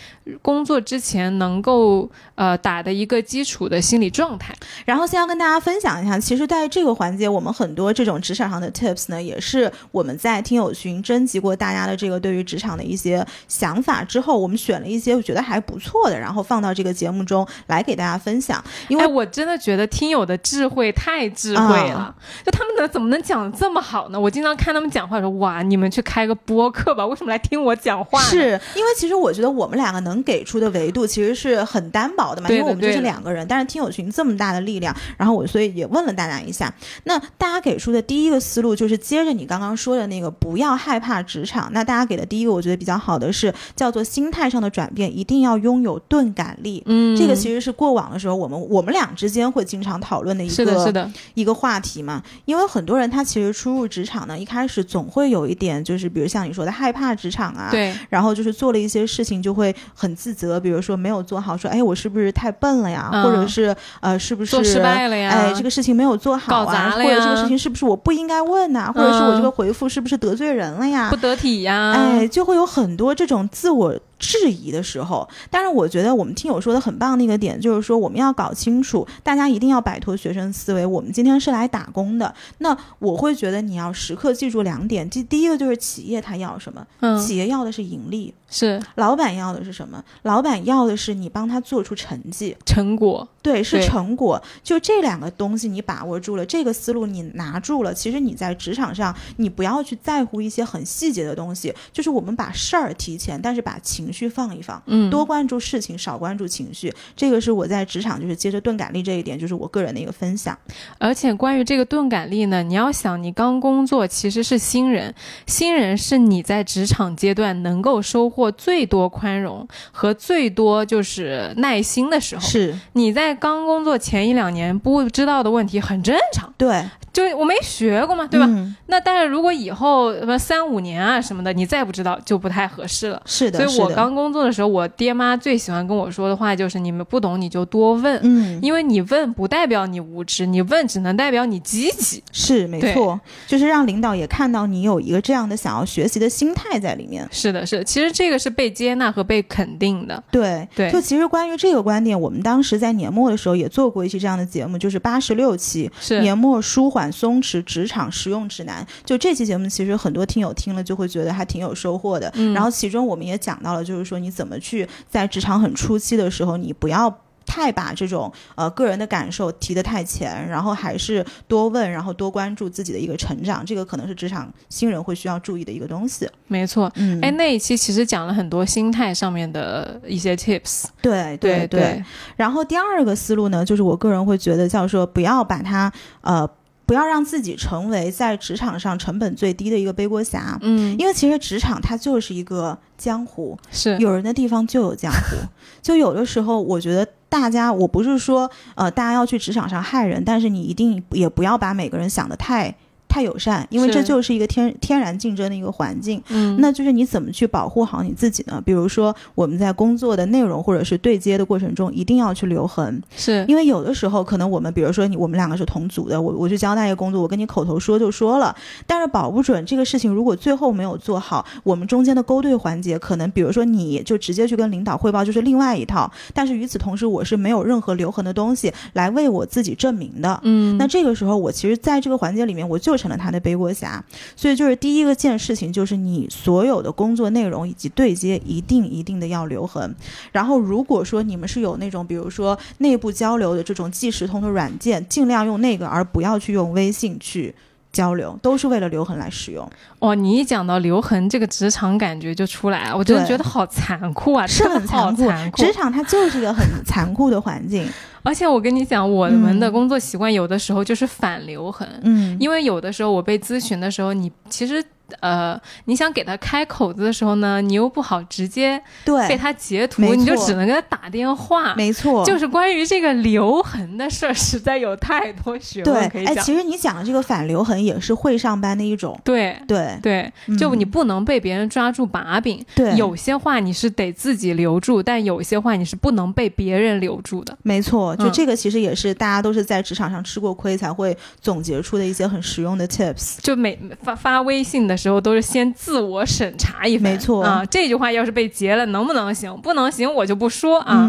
[0.42, 4.54] 工作之前能够呃打的一个基础的心理状态。
[4.84, 18.64] 然后先要跟大家分享一下，其实在这个环节，我们很多这种职场上的 tips 呢，也是我们在听友群征集过大大家的这个对于职场的一些想法之后，我们选了一些我觉得还不错的，然后放到这个节目中来给大家分享。
[18.88, 24.18] 因为我真的觉得听友的智慧太智慧了，就他们能怎么能讲的这么好呢？
[24.18, 28.18] 我经常看他们讲话说，哇，你们去开个播客吧，为什么来听我讲话？
[28.22, 36.72] 是因为其实我觉得我们两个能给出的维度其实是很单薄的嘛，因为我们就是两个人，但是听友群这么大的力量，然后我所以也问了大家一下，
[37.04, 41.57] 那大家给出的第一个思路就是接着你刚刚说的那个，不要害怕职场。
[41.72, 46.82] 那大家给的第一个我觉得比较好的是叫做心态上的转变，一定要拥有钝感力。
[46.86, 52.22] 嗯，这个其实是过往的时候我们我们俩之间会经常讨论的一个是的，是的一个话题嘛。
[52.44, 65.30] 因为很多人他其实初入职场呢，一开始总会有一点就是比如像你说的害怕职场啊，对，然后就是做了一些事情就会很自责，比如说没有做好，说哎我是不是太笨了呀，或者是呃是不是做失败了呀？
[65.30, 68.92] 哎这个事情没有做好啊，或者这个事情是不是我不应该问呐？
[68.94, 71.08] 或者是我这个回复是不是得罪人了呀？
[71.10, 71.92] 不得体呀？
[71.92, 73.98] 哎，就会有很多这种自我。
[74.18, 80.84] 质疑的时候，但是我觉得我们听友说的很棒的一个点，就是说我们要搞清楚，大家一定要摆脱学生思维。
[80.84, 85.08] 我们今天是来打工的，那我会觉得你要时刻记住两点。
[85.08, 86.84] 第第一个就是企业它要什么？
[86.98, 90.04] 嗯，企业要的是盈利，是老板要的是什么？
[90.22, 93.26] 老板要的是你帮他做出成绩、成果。
[93.40, 94.42] 对，是成果。
[94.62, 104.12] 就这两个东西你把握住了，这个思路你拿住了，其实你在职场上你不要去在乎一些很细节的东西，就是我们把事儿提前，但是把情。
[104.12, 110.58] 绪放一放，嗯，多关注事情，少关注情绪，这个是我在职场就是接着钝感力这一点，就是我个人的一个分享。
[110.98, 115.14] 而且关于这个钝感力呢，你要想，你刚工作其实是新人，
[115.46, 122.42] 新人是你在职场阶段能够收获最多宽容和最多就是耐心的时候。
[122.42, 126.84] 是你在刚工作前一两年不知道的问题很正常，对。
[127.18, 128.48] 就我没学过嘛，对吧？
[128.86, 133.20] 那但是如果以后什么三五年啊什么的，你再不知道就不太合适了。
[133.24, 142.22] 是的，所以我刚工作的时候，我爹妈最喜欢跟我说的话就是：你们不懂你就多问，嗯，因为你问不代表你无知，你问只能代表你积极。
[142.30, 147.26] 是没错，就是让领导也看到你有一个这样的想要学习的心态在里面。
[147.32, 150.22] 是的，是，其实这个是被接纳和被肯定的。
[150.30, 157.07] 对对，就其实关于这个观点，我们当时在年末的时候也做过一期这样的节目，就是八十六期年末舒缓。
[157.10, 162.32] 松弛职场实用指南，就这期节目，其实很多听友听了就会觉得还挺有收获的。
[162.54, 173.64] 然后其中我们也讲到了，就是说你怎么去在职场很初期的时候，你不要太把这种呃个人的感受提得太前，然后还是多问，然后多关注自己的一个成长。
[173.64, 176.28] 这个可能是职场新人会需要注意的一个东西。
[176.46, 180.84] 没错，嗯，哎，那一期其实讲了很多心态上面的一些 tips。
[181.00, 182.04] 对对对。
[182.36, 185.90] 然后第二个思路呢，就是我个人会觉得叫说不要把它
[186.20, 186.48] 呃。
[186.88, 193.98] 不要让自己成为在职场上成本最低的一个背锅侠，嗯，因为其实职场它就是一个江湖，是。
[193.98, 195.36] 有人的地方就有江湖，
[195.82, 202.74] 就有的时候我觉得大家，我不是说呃大家要去职场上害人，但是你一定也不要把每个人想的太。
[203.08, 206.22] 太友善，因为这就是一个天天然竞争的一个环境。
[206.28, 208.62] 嗯，那就是你怎么去保护好你自己呢？
[208.64, 213.02] 比如说我们在工作的内容或者是对接的过程中，一定要去留痕。
[213.16, 218.54] 是因为有的时候可能我们，比如说你我们两个是同组的，我我去交代一个工作，我跟你口头说就说了，
[218.86, 230.38] 但是保不准这个事情如果最后没有做好，我们中间的勾兑环节，可能比如说你就直接去跟领导汇报就是另外一套，但是与此同时我是没有任何留痕的东西来为我自己证明的。
[230.42, 232.97] 嗯，那这个时候我其实在这个环节里面我就。
[232.98, 234.04] 成了他的背锅侠，
[234.36, 239.94] 所以就是第一个件事情，就是你所有的工作内容以及对接，一定一定的要留痕。
[240.32, 247.54] 然后，如果说你们是有那种，比如说内部交流的这种即时通的软件，尽量用那个，而不要去用微信去
[247.98, 249.68] 交流，都是为了留痕来使用。
[249.98, 255.26] 哦，你一讲到留痕，这个职场感觉就出来了，我真的觉得好残酷啊，是很残酷。
[255.56, 257.84] 职场它就是一个很残酷的环境。
[258.22, 264.84] 而且我跟你讲，我们的工作习惯有的时候就是反留痕，嗯，因为有的时候我被咨询的时候，你其实。
[265.20, 271.74] 呃，你想给他开口子的时候呢，你又不好直接对被他截图，你就只能给他打电话。
[271.74, 276.34] 没错，就是关于这个留痕的事儿，实在有太多学问可以讲。
[276.36, 279.18] 哎，其实你讲的这个反留痕也是会上班的一种。
[279.24, 282.62] 对对对，就你不能被别人抓住把柄。
[282.74, 287.56] 对，有些话你是得自己留住，但有些话你是不能被别人留住的。
[287.62, 293.38] 没错，就这个其实也是大家都是在职场上吃过亏才会总结出的一些很实用的 tips。
[293.40, 294.97] 就每发发微信的。
[294.98, 297.64] 时候都是先自我审查一番，没错啊。
[297.64, 299.56] 这句话要是被截了，能不能行？
[299.62, 301.08] 不能行，我就不说啊。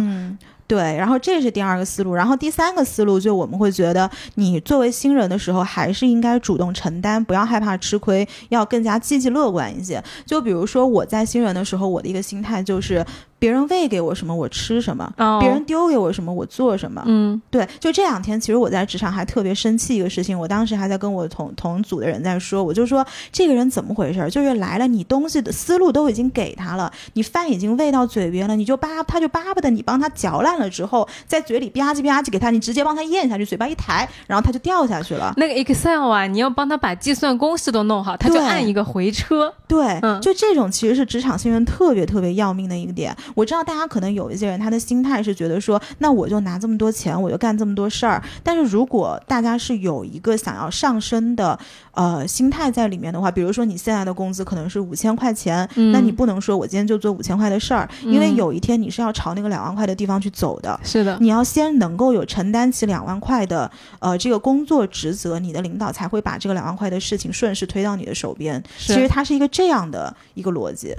[0.67, 10.01] 对，然后这是第二个思路，然后第三个思路就我们会觉得，你作为新人的时候，还是应该主动承担，不要害怕吃亏，要更加积极乐观一些。
[10.27, 13.03] 就比如说我在新人的时候，我的一个心态就是。
[13.39, 17.01] 别人喂给我什么，我吃什么；哦别人丢给我什么，我做什么。
[17.05, 24.29] 嗯对，就这两天，其实我在职场还特别生气一个事情，我当时还在跟我同同组的人在说，我就说这个人怎么回事儿？
[24.29, 35.33] 就是来了，你东西的思路都已经给他了，你饭已经喂到嘴边了，你就巴他就巴不得你帮他嚼烂了之后，在嘴里吧唧吧唧给他，你直接帮他咽下去，嘴巴一抬，然后他就掉下去了。
[35.37, 39.53] 那个 Excel 啊，你要帮他把计算公式都弄好，他就按一个回车。
[39.67, 43.15] 对，嗯就这种其实是职场新人特别特别要命的一个点。
[43.35, 48.21] 我知道大家可能有一些人他的心态是觉得说，那我就拿这么多钱，我就干这么多事儿。
[48.43, 51.57] 但是如果大家是有一个想要上升的
[51.93, 60.79] 呃心态在里面的话，比如说你现在的工资可能是五千块钱，嗯那你不能说我今天就做五千块的事儿，因为嗯有一天你是要朝那个两万块的地方去走的。
[60.83, 63.69] 是的，你要先能够有承担起两万块的
[63.99, 68.61] 呃这个工作职责，你的领导才会把这个两万块的事情顺势推到你的手边。
[68.77, 70.95] 是其实它是一个这样的一个逻辑。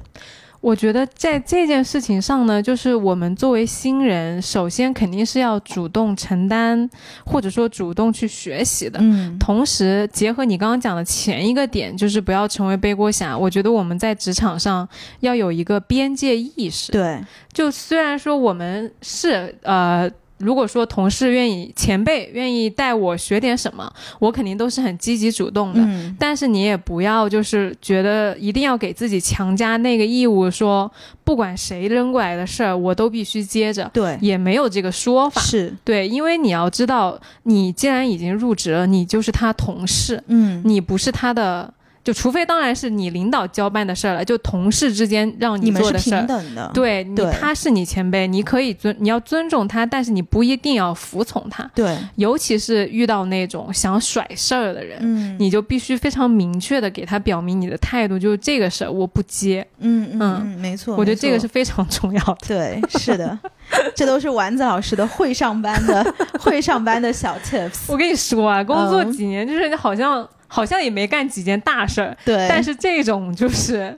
[0.61, 6.89] 我觉得在这件事情上呢，就是我们作为新人，首先肯定是要主动承担，
[7.25, 8.99] 或者说主动去学习的。
[9.03, 13.37] 嗯，同时，结合你刚刚讲的前一个点，就是不要成为背锅侠。
[13.37, 14.87] 我觉得我们在职场上
[15.21, 16.93] 要有一个边界意识。
[16.93, 17.19] 对，
[17.53, 20.11] 就虽然说我们是呃，
[20.41, 25.81] 如果说同事愿意、前辈愿意带我学点什么，我肯定都是很积极主动的。
[25.81, 30.91] 嗯，但是你也不要就是觉得一定要给自己强加那个义务说，
[31.23, 35.41] 不管谁扔过来的事儿，我都必须接着，对，也没有这个说法。
[35.41, 41.73] 是，对，因为你要知道，你既然已经入职了，你就是他同事，嗯，你不是他的，
[42.03, 46.19] 就除非当然是你领导交办的事儿了，就同事之间让你做的事儿。
[46.19, 46.71] 平等的。
[46.73, 51.71] 对你，他是你前辈，你可以尊，你要尊重他，但是你不一定要服从他。
[51.75, 59.67] 对，尤其是遇到那种想甩事儿的人，嗯，你就必须非常明确的给他表明你的态度，就是这个事儿我不接。
[59.79, 62.39] 嗯嗯嗯嗯，没错，我觉得这个是非常重要的。
[62.49, 63.39] 对，是的，
[63.95, 67.81] 这都是丸子老师的会上班的会上班的小 tips。
[67.89, 73.97] 我跟你说啊，工作嗯几年，就是好像、好像也没干几件大事儿，对，但是这种就是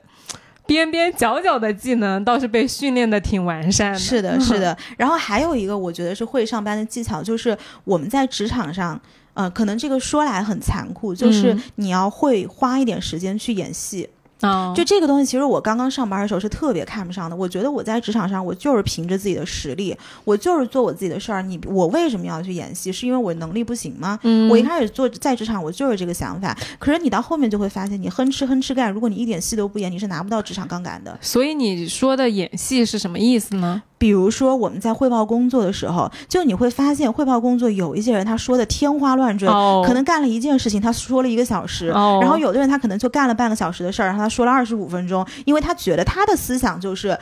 [0.67, 3.99] 边边角角的技能，倒是被训练的挺完善的。
[3.99, 4.77] 是的，是的。
[4.99, 9.01] 然后还有一个，我觉得是会上班的技巧，就是我们在职场上，
[9.33, 14.09] 呃，可能这个说来很残酷，就是嗯你要会花一点时间去演戏。
[14.43, 17.35] 啊，就这个东西，其实我刚刚上班的时候是特别看不上的。
[17.35, 21.41] 我觉得我在职场上，我就是凭着自己的实力，我就是做我自己的事儿。
[21.41, 22.93] 你我为什么要去演戏？
[22.93, 24.19] 是因为我能力不行吗？
[24.23, 26.57] 嗯，我一开始做在职场，我就是这个想法。
[26.79, 31.17] 可是你到后面就会发现，你哼哧哼哧干，如果你一点戏都不演，你是拿不到职场杠杆的。
[31.21, 33.83] 所以你说的演戏是什么意思呢？
[34.03, 47.17] 比如说我们在汇报工作的时候，就你会发现汇报工作有一些人他说的天花乱坠，哦，可能干了一件事情，他说了一个小时，哦，然后有的人他可能就干了半个小时的事儿，然后他说了二十五分钟，因为他觉得他的思想就是。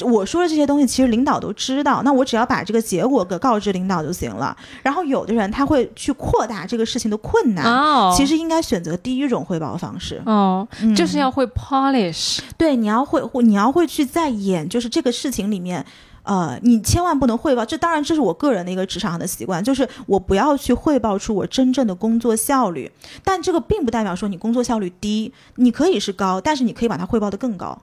[0.00, 4.56] 我说的这些东西，其实领导都知道，那我只要把这个结果给告知领导就行了。
[4.82, 12.38] 然后有的人他会去扩大这个事情的困难，哦，其实应该选择第一种汇报方式，哦，嗯就是要会 polish。
[12.56, 15.84] 对，你要会，你要会去在演，就是这个事情里面。
[16.24, 22.90] 呃，你千万不能汇报，这当然这是我个人的一个职场上的习惯，就是我不要去汇报出我真正的工作效率，
[23.24, 27.76] 但这个并不代表说你工作效率低，你可以是高，但是你可以把它汇报的更高。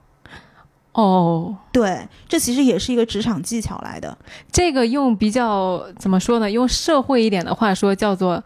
[0.93, 4.17] 哦，对，这其实也是一个职场技巧来的。
[4.51, 6.49] 这个用比较怎么说呢？
[6.49, 8.43] 用社会一点的话说，叫做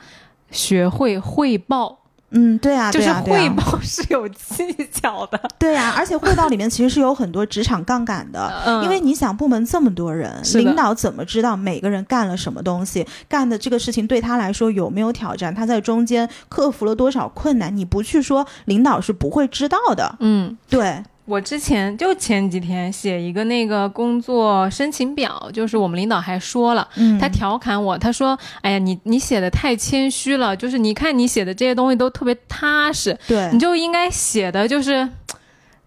[0.52, 2.00] 学会汇报。
[2.34, 5.40] 嗯，对啊，就是汇啊，报是有技巧的。
[5.58, 8.52] 对啊，而且汇报里面其实是有很多职场杠杆的。
[8.66, 15.54] 嗯，因为你想，部门这么多人，领导怎么知道每个人干了什么东西，干的这个事情对他来说有没有挑战？
[15.54, 17.76] 他在中间克服了多少困难？
[17.76, 20.16] 你不去说，领导是不会知道的。
[20.20, 20.58] 嗯。
[20.70, 27.18] 对，我之前就前几天写一个那个工作申请表，就是我们领导还说了，嗯。
[27.18, 33.50] 他调侃我，他说：“哎呀，你你写的太谦虚了，就是你看你写的这些东西都特别踏实，对。
[33.54, 35.08] 你就应该写的就是，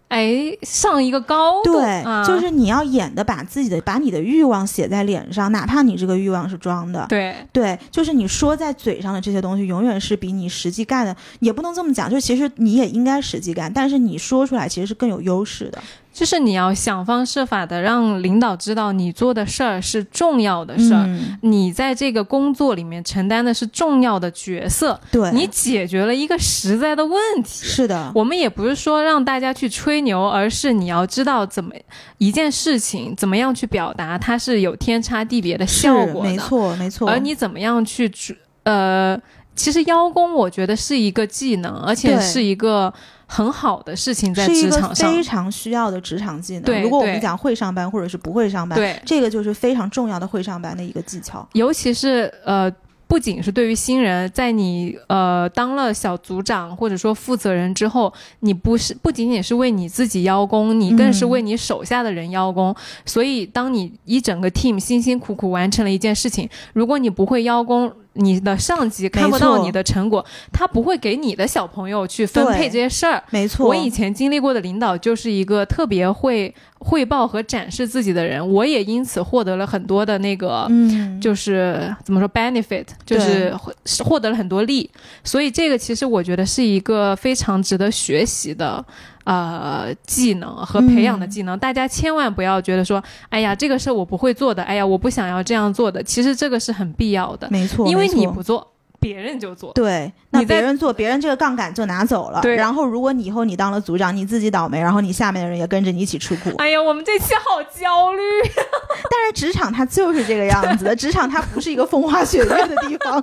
[0.08, 7.04] 哎，上一个高度，对，啊、就是你要演的，把自己的把你的欲望写在脸上，哪怕你这个欲望是装的。
[7.08, 15.82] 对，对，就是你说在嘴上的这些东西，永远是比你实际干的，也不能这么讲，就是其实你也应该实际干，但是你说出来其实是更有优势的。
[16.16, 27.66] 就是你要想方设法的让领导知道你做的事儿是重要的事儿，嗯你在这个工作里面承担的是重要的角色，对，你解决了一个实在的问题。
[27.66, 31.74] 是的，我们也不是说让大家去吹牛，而是你要知道怎么
[32.16, 36.30] 一件事情怎么样去表达，它是有天差地别的效果的。
[36.30, 37.10] 没错没错。
[37.10, 39.20] 而你怎么样去主呃，
[39.54, 42.92] 其实邀功我觉得是一个技能，而且是一个
[43.26, 45.22] 很好的事情在职场上非。
[45.22, 46.62] 常需要的职场技能。
[46.62, 51.46] 对如果我们讲会上班或者是不会上班，对，这个就是非常重要的会上班的一个技巧。
[51.52, 52.72] 尤其是呃。
[53.08, 62.74] 不仅是对于新人，在你呃当了小组长或者说负责人之后，你不是不仅仅是为你自己邀功，你更是嗯为你手下的人邀功。
[63.04, 73.22] 所以，当你一整个 team 辛辛苦苦完成了一件事情，如果你不会邀功，你的上级看不到你的成果，他不会给你的小朋友去分配这些事儿。
[73.30, 83.72] 没错，我以前经历过的领导就是一个特别会汇报和展示自己的人，我也因此获得了很多的那个，嗯，就是怎么说 benefit，就是获
[84.04, 84.90] 获得了很多利。
[85.22, 88.84] 所以这个其实我觉得是一个非常值得学习的。
[89.26, 96.00] 呃，技能和培养的技能，大家千万不要觉得说，哎呀，这个事我不会做的，哎呀，我不想要这样做的。
[96.00, 98.64] 其实这个是很必要的，没错，因为你不做，
[99.00, 99.72] 别人就做。
[99.72, 102.40] 对，那你别人做，别人这个杠杆就拿走了。
[102.40, 106.54] 对然后如果你以后你当了组长，你自己倒霉，然后你下面的人也跟着你一起吃苦。
[106.58, 108.22] 哎呀，我们这期好焦虑。
[109.10, 113.20] 但是职场它就是这个样子的，职场它不是一个风花雪月的地方。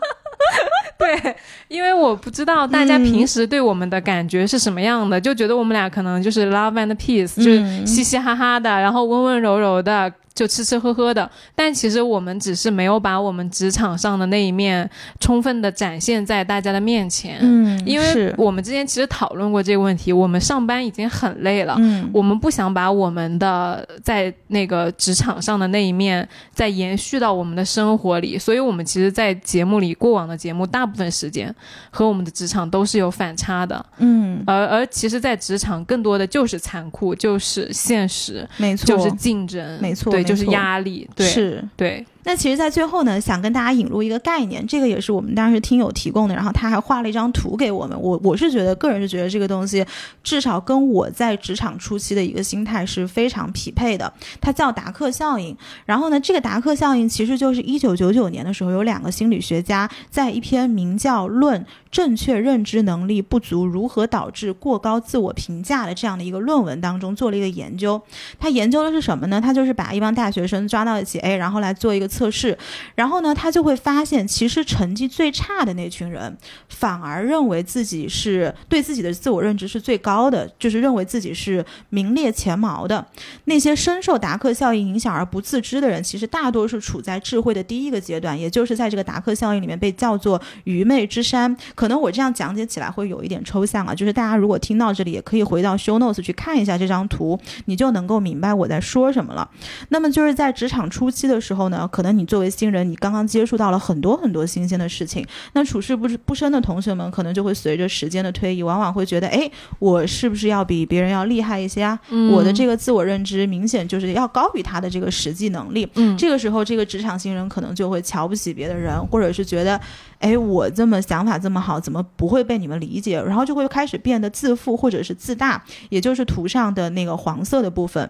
[1.23, 1.35] 对，
[1.67, 3.03] 因为我不知道大家嗯。
[3.03, 7.85] 平时对我们的感觉是什么样的，就觉得我们俩可能就是 love and peace，、就是嗯。
[7.85, 11.29] 嘻嘻哈哈的，然后温温柔柔的，就吃吃喝喝的。
[11.55, 17.37] 但其实我们只是没有把我们职场上的那一面充分的展现在大家的面前。
[17.41, 21.75] 嗯因为我们之前其实讨论过这个问题，我们上班已经很累了。
[21.79, 31.53] 嗯我们不想把我们的在那个职场上的那一面再延续到我们的生活里，所以我们其实，在节目里过往的节目，大部分时间
[31.89, 41.63] 和我们的职场都是有反差的，嗯，而而其实，在职场更多的就是残酷，就是现实，没错，就是竞争，没错没就是压力，对，是。
[41.75, 47.99] 对，那其实，在最后呢，想跟大家引入一个概念，这个也是我们当时听友提供的，然后他还画了一张图给我们。
[47.99, 49.85] 我我是觉得，个人是觉得这个东西
[50.23, 54.11] 至少跟我在职场初期的一个心态是非常匹配的。
[54.39, 55.55] 它叫达克效应。
[55.85, 68.01] 然后呢，这个达克效应其实就是一九九九年的时候，有两个心理学家在一篇名叫《论正确认知能力不足如何导致过高自我评价》的这样的一个论文当中做了一个研究。
[68.39, 69.41] 他研究的是什么呢？
[69.41, 72.55] 他就是把一帮大学生抓到一起，哎，然后来做一个测试，
[72.93, 76.37] 然后呢，他就会发现，其实成绩最差的那群人，
[76.69, 83.03] 反而认为自己是对自己的自我认知是最高的，就是认为自己是名列前茅的。
[83.45, 91.55] 那些深受达克效应影响而不自知的人，其实大多是处在智慧的第一个阶段，也就是在这个达克效应里面被叫做愚昧之山。
[91.73, 99.49] 可能我这样讲解起来会有一点抽象啊，就是大家如果听到这里，也可以回到 Shunos 去看一下这张图，你就能够明白我在说什么了。
[99.89, 109.49] 那么就是在职场初期的时候呢，可能你作为新人，你刚刚接触到了很多很多新鲜的事情，那处事不不深的同学们，可能就会随着时间的推移，往往会觉得，哎，
[109.79, 111.99] 我是不是要比别人要厉害一些啊？
[112.09, 115.87] 嗯我的这个自我认知明显就是要高于他的这个实际能力。
[115.95, 119.79] 嗯，这个时候，这个职场新人可能就会瞧不起别的人，或者是觉得，
[120.19, 123.21] 哎，我这么想法这么好，怎么不会被你们理解？
[123.21, 128.09] 然后就会开始变得自负或者是自大，也就是图上的那个黄色的部分。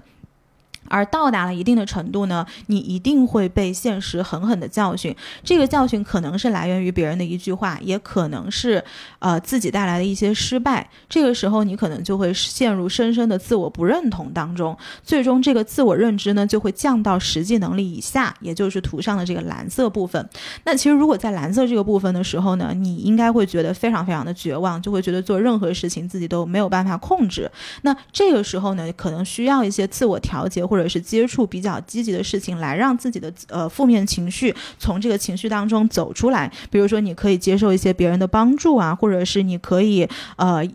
[0.88, 5.16] 而到达了一定的程度呢，你一定会被现实狠狠的教训。
[5.44, 8.84] 这个教训可能是来源于别人的一句话，也可能是
[9.20, 10.90] 呃自己带来的一些失败。
[11.10, 20.28] 这个时候，你可能就会陷入深深的自我不认同当中，最终这个自我认知呢就会降到实际能力以下，也就是图上的这个蓝色部分。
[20.66, 27.50] 那其实如果在蓝色这个部分的时候呢，你应该会觉得非常非常的绝望，就会觉得做任何事情自己都没有办法控制。
[27.82, 36.52] 那这个时候呢，可能需要一些自我调节，或者是接触比较积极的事情，来让自己的呃负面情绪从这个情绪当中走出来。
[36.72, 40.68] 比如说，你可以接受一些别人的帮助啊，或者是你可以呃。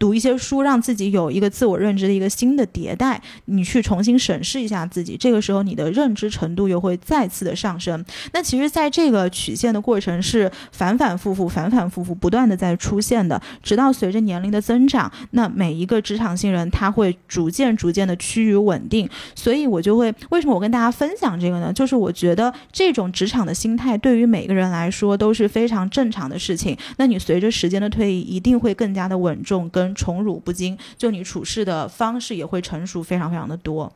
[0.00, 8.02] 读一些书，让自己有一个自我认知的一个新的迭代，你去重新审视一下自己，这个时候你的认知程度又会再次的上升。
[8.32, 19.06] 那其实，在这个曲线的过程是反反复复、反反复复、不断的在出现的，直到随着年龄的增长，那每一个职场新人他会逐渐、逐渐的趋于稳定。
[19.34, 21.70] 所以我就会为什么我跟大家分享这个呢？
[21.70, 26.74] 就是我觉得这种职场的心态对于每个人来说都是非常正常的事情。
[26.96, 33.92] 那你随着时间的推移，一定会更加的稳重跟宠辱不惊，就你处事的方式也会成熟非常非常的多。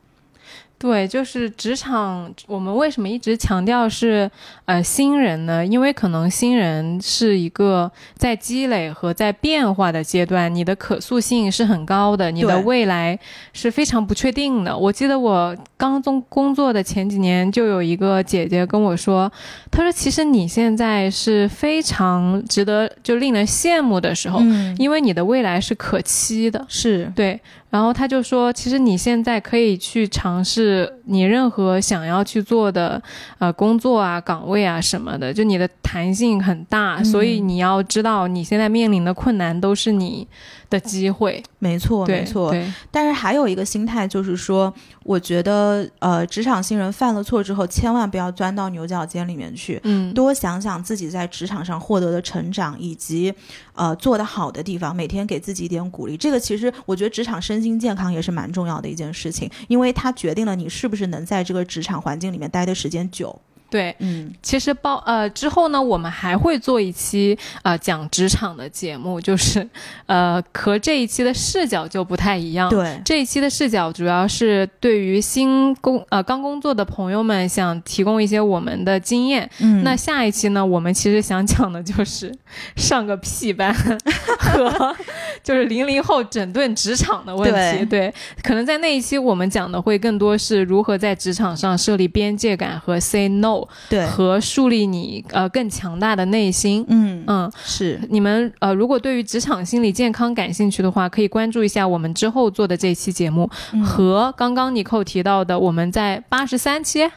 [0.85, 4.31] 对，就是职场，我们为什么一直强调是
[4.67, 5.65] 呃新人呢？
[5.65, 13.19] 因为可能新人是一个在积累和在变化的阶段，你的可塑性是很高的，你的未来
[13.55, 14.77] 是非常不确定的。
[14.77, 19.33] 我记得我刚工工作的前几年，就有一个姐姐跟我说，
[19.71, 26.63] 她说其实你现在是非常值得就令人羡慕的时候，嗯，因为你的未来是可期的。
[26.69, 30.74] 是对，然后她就说，其实你现在可以去尝试
[31.07, 33.03] 你任何想要去做的
[33.39, 40.27] 呃工作啊、岗位啊什么的，就你的弹性很大，所以嗯你要知道你现在面临的困难都是你
[40.71, 41.43] 的机会。
[41.59, 42.51] 没错，没错。
[42.51, 44.73] 对，但是还有一个心态就是说，
[45.03, 49.81] 我觉得呃，职场新人犯了错之后，千万不要钻到牛角尖里面去。
[49.85, 53.33] 嗯，多想想自己在职场上获得的成长，以及
[53.75, 56.19] 呃做得好的地方，每天给自己一点鼓励。
[56.19, 63.41] 这个其实我觉得职场身心健康也是蛮重要的一件事情，因为它决定了你是不是能在这个职场环境里面待的时间久。
[63.75, 63.93] 对。
[63.99, 69.69] 嗯，其实包呃之后呢，我们还会做一期呃讲职场的节目，就是
[70.07, 72.71] 呃和这一期的视角就不太一样。
[72.71, 79.51] 对，这一期的视角主要是对于新工呃刚工作的朋友们，想提供一些我们的经验。
[79.59, 82.33] 嗯，那下一期呢，我们其实想讲的就是
[82.77, 83.75] 上个屁班
[84.39, 84.97] 和
[85.43, 87.85] 就是零零后整顿职场的问题。
[87.87, 96.85] 对，可能在那一期我们讲的会更多是如何在职场上设立边界感和 say no，对，和树立你呃更强大的内心。
[96.89, 107.11] 嗯嗯，是你们呃，如果对于职场心理健康感兴趣的话，可以关注一下我们之后做的这期节目，嗯和刚刚尼寇提到的我们在八十三期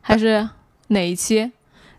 [0.00, 0.48] 还是
[0.88, 1.50] 哪一期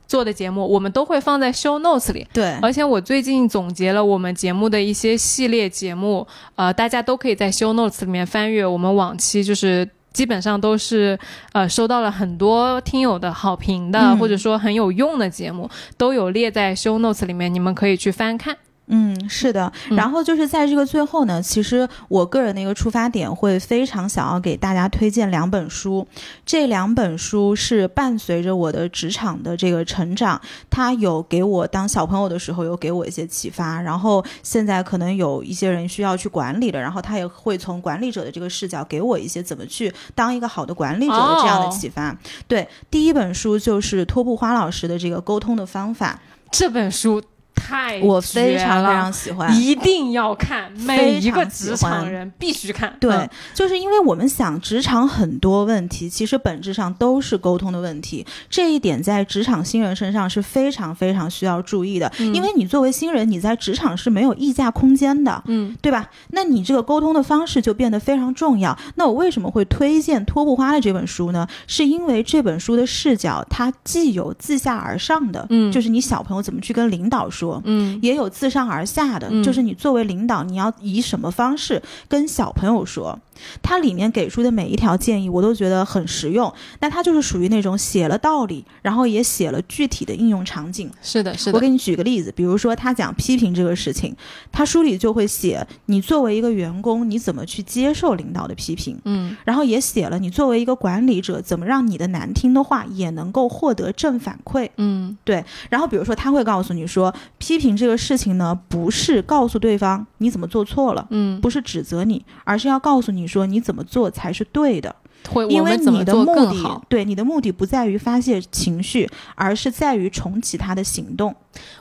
[0.08, 2.28] 做的节目，我们都会放在 show notes 里。
[2.34, 9.90] 对，而且我最近总结了我们节目的一些系列节目，呃，大家都可以在 show notes 里面翻阅我们往期就是。
[10.20, 11.18] 基本上都是，
[11.54, 18.58] 呃，收到了很多听友的好评的，嗯或者说很有用的节目，都有列在 show notes 里面，你们可以去翻看。
[18.90, 19.72] 嗯，是的。
[19.90, 26.06] 嗯然后就是在这个最后呢，其实我个人的一个出发点会非常想要给大家推荐两本书，
[26.46, 42.18] 这两本书是伴随着我的职场的这个成长，它有给我当小朋友的时候有给我一些启发，然后现在可能有一些人需要去管理的，然后他也会从管理者的这个视角给我一些怎么去当一个好的管理者的这样的哦启发。
[42.48, 46.20] 对，第一本书就是托布花老师的这个沟通的方法，
[46.52, 47.22] 这本书
[47.60, 49.54] 太我非常非常喜欢。
[49.60, 52.96] 一定要看，每一个职场人必须看。
[53.00, 58.26] 对，嗯就是因为我们想职场很多问题，其实本质上都是沟通的问题。
[58.50, 65.44] 这一点在职场新人身上是非常非常需要注意的，嗯因为你作为新人，你在职场是没有议价空间的。
[65.48, 66.10] 嗯对吧？
[66.32, 68.78] 那你这个沟通的方式就变得非常重要。
[68.96, 71.48] 那我为什么会推荐托布花的这本书呢？
[71.68, 83.20] 是因为这本书的视角，它既有自下而上的，嗯就是你小朋友怎么去跟领导说，嗯也有自上而下的，嗯就是你作为领导，你要以什么方式跟小朋友说。
[83.62, 86.54] 它里面给出的每一条建议，我都觉得很实用。
[86.82, 90.92] 那它就是属于那种写了道理，然后也写了具体的应用场景。
[91.02, 94.14] 是的，是的，我给你举个例子，比如说他讲批评这个事情，
[94.52, 104.70] 他书里就会写你作为一个员工，你怎么去接受领导的批评，嗯然后也写了你作为一个管理者，怎么让你的难听的话也能够获得正反馈。
[104.76, 111.08] 嗯对然后比如说他会告诉你说，批评这个事情呢，不是告诉对方你怎么做错了。
[111.10, 114.96] 嗯，不是指责你，而是要告诉你说你怎么做才是对的。
[115.28, 121.36] 会因为你的目的对你的目的不在于发泄情绪，而是在于重启他的行动。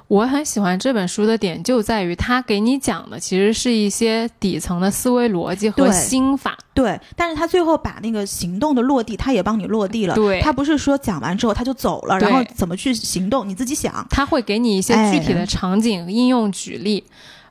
[0.09, 6.57] 我很喜欢这本书的点就在于他给你讲的其实是一些底层的思维逻辑和心法。
[6.73, 10.15] 对，但是他最后把那个行动的落地，他也帮你落地了。
[10.15, 14.07] 对他不是说讲完之后他就走了，然后怎么去行动，你自己想。
[14.09, 17.05] 他会给你一些具体的哎场景、应用举例。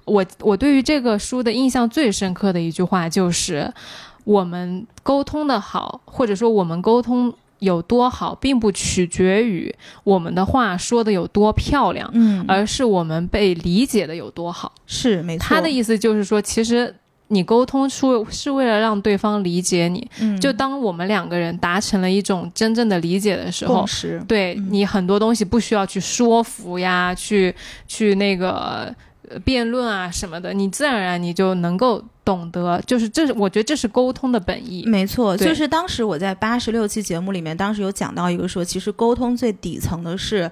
[0.05, 3.71] 我我对于这个书的印象最深刻的一句话就是：
[4.27, 9.73] 我们沟通的好，或者说我们沟通有多好，并不取决于
[10.03, 14.73] 我们的话说的有多漂亮，嗯，而是我们被理解的有多好。
[14.85, 15.45] 是没错。
[15.47, 16.93] 他的意思就是说，其实
[17.29, 20.05] 你沟通出是为了让对方理解你。
[20.19, 23.85] 嗯就当我们两个人达成了一种真正的理解的时候。
[24.27, 27.55] 对、嗯你很多东西不需要去说服呀，去
[27.87, 28.93] 去那个
[29.29, 34.83] 呃辩论啊什么的，你自然而然你就能够懂得，就是这是我觉得这是沟通的本意。
[34.85, 40.51] 没错，就是当时我在八十六期节目里面，当时有讲到一个说，其实沟通最底层的是。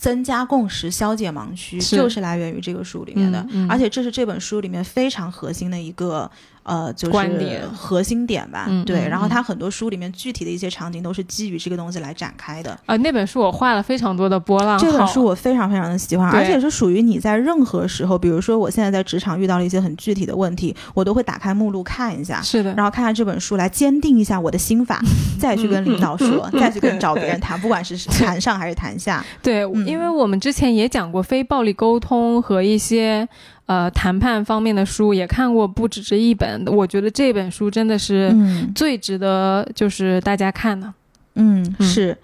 [0.00, 6.30] 增加共识、消解盲区，是就是来源于这个书里面的，嗯嗯而且这是这本书里面非常核心的一个。
[6.70, 9.00] 呃，就是观点核心点吧，嗯对。
[9.00, 12.78] 嗯然后他很多书里面具体的一些场景都是基于这个东西来展开的。
[12.86, 14.78] 呃，那本书我画了非常多的波浪。
[14.78, 25.00] 这本书我非常非常的喜欢，而且是属于你在任何时候，比如说我现在在职场遇到了一些很具体的问题，我都会打开目录看一下，是的，然后看看这本书来坚定一下我的心法，
[25.40, 29.24] 再去跟领导说，再去跟找别人谈，不管是 谈上还是谈下。
[29.42, 33.28] 对，嗯因为我们之前也讲过非暴力沟通和一些
[33.70, 36.64] 呃谈判方面的书，也看过不止这一本。
[36.66, 40.92] 我觉得这本书真的是嗯最值得就是大家看的。
[41.36, 42.18] 嗯，嗯是，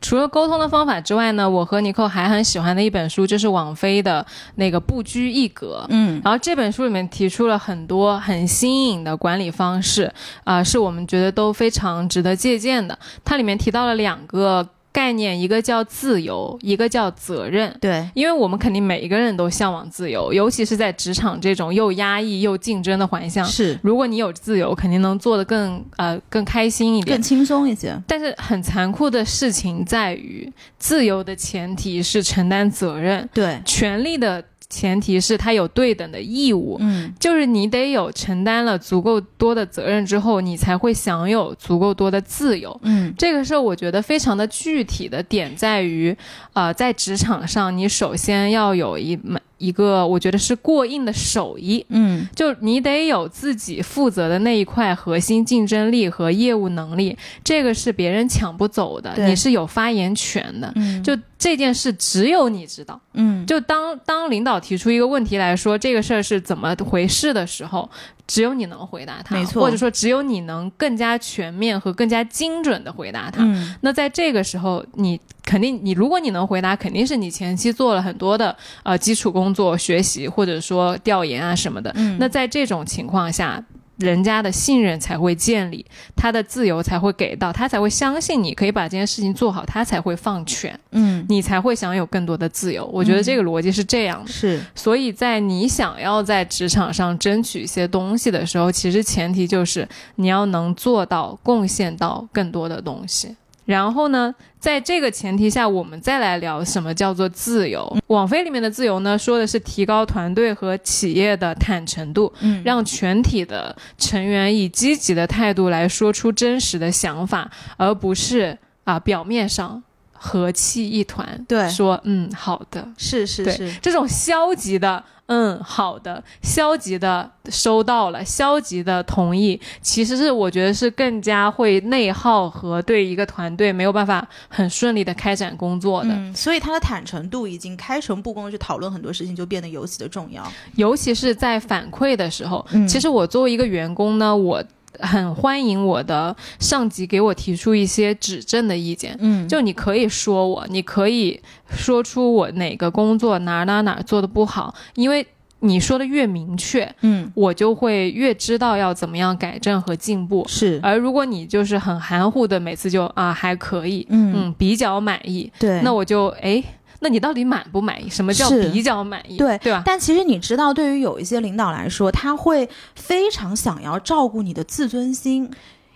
[0.00, 4.24] 除了沟通的方法之外呢，我和尼寇还很喜欢的一本书，就是网飞的
[4.54, 5.82] 那个《不拘一格》。
[5.90, 10.10] 嗯然后这本书里面提出了很多很新颖的管理方式，
[10.44, 12.98] 啊、是我们觉得都非常值得借鉴的。
[13.22, 14.66] 它里面提到了两个
[14.96, 17.76] 概念，一个叫自由，一个叫责任。
[17.78, 23.44] 对，因为我们肯定每一个人都向往自由，尤其是在职场这种又压抑又竞争的环境。
[23.44, 27.22] 是如果你有自由，肯定能做得更呃更开心一点更。
[27.22, 27.94] 轻松一些。
[28.06, 36.76] 但是很残酷的事情在于，自由的前提是承担责任，对，权利的前提是他有对等的义务。
[36.80, 42.78] 嗯就是你得有承担了足够多的责任之后，你才会享有足够多的自由。
[42.82, 46.16] 嗯这个是我觉得非常的具体的点在于，
[46.52, 52.26] 呃，在职场上，你首先要有一门一个，我觉得是过硬的手艺，嗯。
[52.34, 60.72] 就你得有自己负责的那一块核心竞争力和业务能力，这个是别人抢不走的，你是有发言权的。
[60.76, 63.00] 嗯，就这件事只有你知道。
[63.14, 63.46] 嗯。
[63.46, 67.88] 就当当领导提出一个问题来说，这个事儿是怎么回事的时候，
[68.26, 73.42] 只有你能回答他，没错或者说只有你能更加全面和更加精准的回答他。
[73.44, 81.92] 嗯那在这个时候，你肯定，你如果你能回答，肯定是你前期做了很多的呃基础工作、学习或者说调研啊什么的。
[81.94, 83.62] 嗯，那在这种情况下，
[83.96, 85.84] 人家的信任才会建立，
[86.14, 92.84] 他的自由才会给到，他才会相信你可以把这件事情做好，他才会放权，嗯你才会享有更多的自由。
[92.92, 94.30] 我觉得这个逻辑是这样的。
[94.30, 103.34] 是所以在你想要在职场上争取一些东西的时候，其实前提就是你要能做到贡献到更多的东西。
[103.66, 107.94] 然后呢，在这个前提下，我们再来聊什么叫做自由。
[108.06, 119.82] 网飞里面的自由呢，说的是提高团队和企业的坦诚度，嗯让全体的成员以积极的态度来说出真实的想法，而不是啊表面上
[120.18, 140.42] 和气一团，对说嗯好的，是是是，这种消极的，嗯，好的，消极的收到了，消极的同意，其实是我觉得是更加会内耗和对一个团队没有办法很顺利的开展工作的，嗯，所以他的坦诚度已经开诚布公的去讨论很多事情，就变得尤其的重要。
[140.76, 142.64] 尤其是在反馈的时候。
[142.72, 144.62] 嗯其实我作为一个员工呢，我
[145.00, 149.16] 很欢迎我的上级给我提出一些指正的意见。
[149.20, 155.26] 嗯就你可以说我，你可以说出我哪个工作哪哪哪做的不好，因为
[155.60, 160.44] 你说的越明确，嗯我就会越知道要怎么样改正和进步。
[160.46, 166.62] 是而如果你就是很含糊的，每次就啊还可以，嗯嗯比较满意，对那我就哎，
[167.06, 168.10] 那你到底满不满意？
[168.10, 169.36] 什么叫比较满意？
[169.36, 169.80] 对对吧？
[169.86, 175.48] 但其实你知道，对于有一些领导来说，他会非常想要照顾你的自尊心。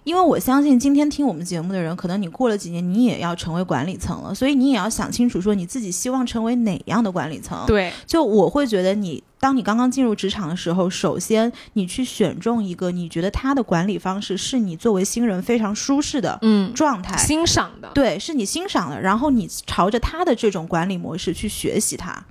[0.04, 17.90] 因为我相信今天听我们节目的人，可能你过了几年，你也要成为管理层了，所以你也要想清楚，说你自己希望成为哪样的管理层。，对，就我会觉得你，当你刚刚进入职场的时候，首先你去选中一个你觉得他的管理方式是你作为新人非常舒适的嗯，状态，欣赏的。
[17.94, 22.22] 对，是你欣赏的，然后你朝着他的这种管理模式去学习他。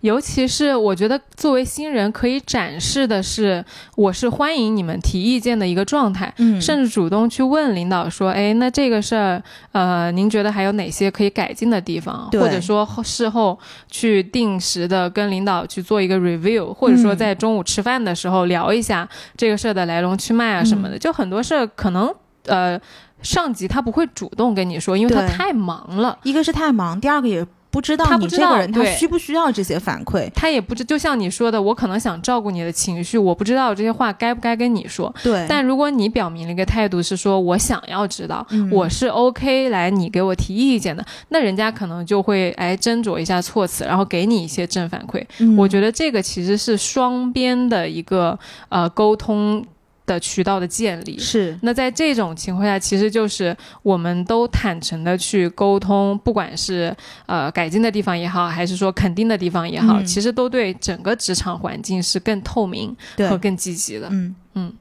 [0.00, 6.32] 尤其是我觉得作为新人可以展示的是，我是欢迎你们提意见的一个状态。
[6.38, 12.28] 嗯甚至主动去问领导说：“哎，那这个事儿，呃，您觉得还有哪些可以改进的地方？
[12.32, 13.58] 或者说事后
[13.88, 20.98] 去定时的跟领导去做一个 review，或者说嗯在中午吃饭的时候聊一下这个事儿的来龙去脉啊什么嗯的。
[20.98, 22.12] 就很多事儿可能
[22.46, 22.80] 呃
[23.22, 26.18] 上级他不会主动跟你说，因为他太忙了。
[26.24, 30.30] 一个是太忙，第二个也不知道你这个人他需不需要这些反馈。
[30.34, 35.12] 他也不知，就像你说的，我可能想照顾你的情绪，我不知道这些话该不该跟你说。
[35.22, 45.24] 对，但如果你表明了一个态度，是说我想要知道，嗯我是 OK 来你给我提意见的，那人家可能就会哎斟酌一下措辞，然后给你一些正反馈。
[45.38, 49.64] 嗯我觉得这个其实是双边的一个呃沟通
[50.06, 51.18] 的渠道的建立。
[51.18, 56.94] 是，那在这种情况下，其实就是我们都坦诚的去沟通，不管是
[57.26, 64.08] 呃改进的地方也好，还是说肯定的地方也好，嗯其实都对整个职场环境是更透明和，更积极的。
[64.10, 64.72] 嗯嗯。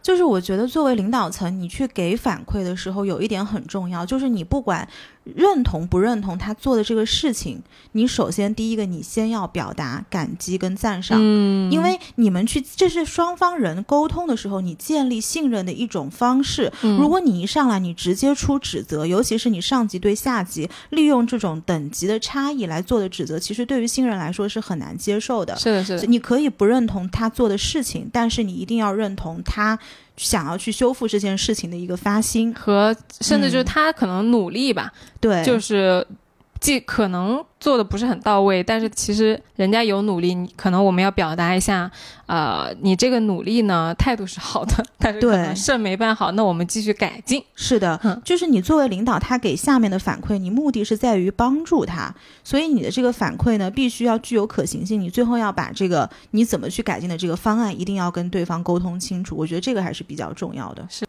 [0.00, 4.88] 就是我觉得作为领导层，你去给反馈的时候，有一点很重要，就是你不管
[5.36, 7.62] 认同不认同他做的这个事情，
[7.92, 11.18] 你首先第一个，你先要表达感激跟赞赏。
[11.20, 16.72] 嗯，因为你们去，这是双方人沟通的时候，你建立信任的一种方式。
[16.82, 25.56] 嗯如果你一上来你直接出指责，尤其是你上级对下级利用这种等级的差异来做的指责，其实对于新人来说是很难接受的。
[25.56, 29.78] 是的，是的，你可以不认同他做的事情，但是你一定要认同他
[30.18, 32.54] 想要去修复这件事情的一个发心。
[32.54, 36.06] 和甚至就是嗯他可能努力吧，对，就是
[36.60, 41.90] 既可能做的不是很到位，但是其实人家有努力，你可能我们要表达一下，
[42.26, 47.42] 呃，你这个努力呢态度是好的，但是可能对事儿没办好，那我们继续改进。
[47.56, 55.00] 是的嗯，就是你作为领导，他给下面的反馈，你目的是在于帮助他，所以你的这个反馈呢，必须要具有可行性。
[55.00, 59.36] 你最后要把这个你怎么去改进的这个方案，一定要跟对方沟通清楚。
[59.36, 60.86] 我觉得这个还是比较重要的。
[60.88, 61.04] 是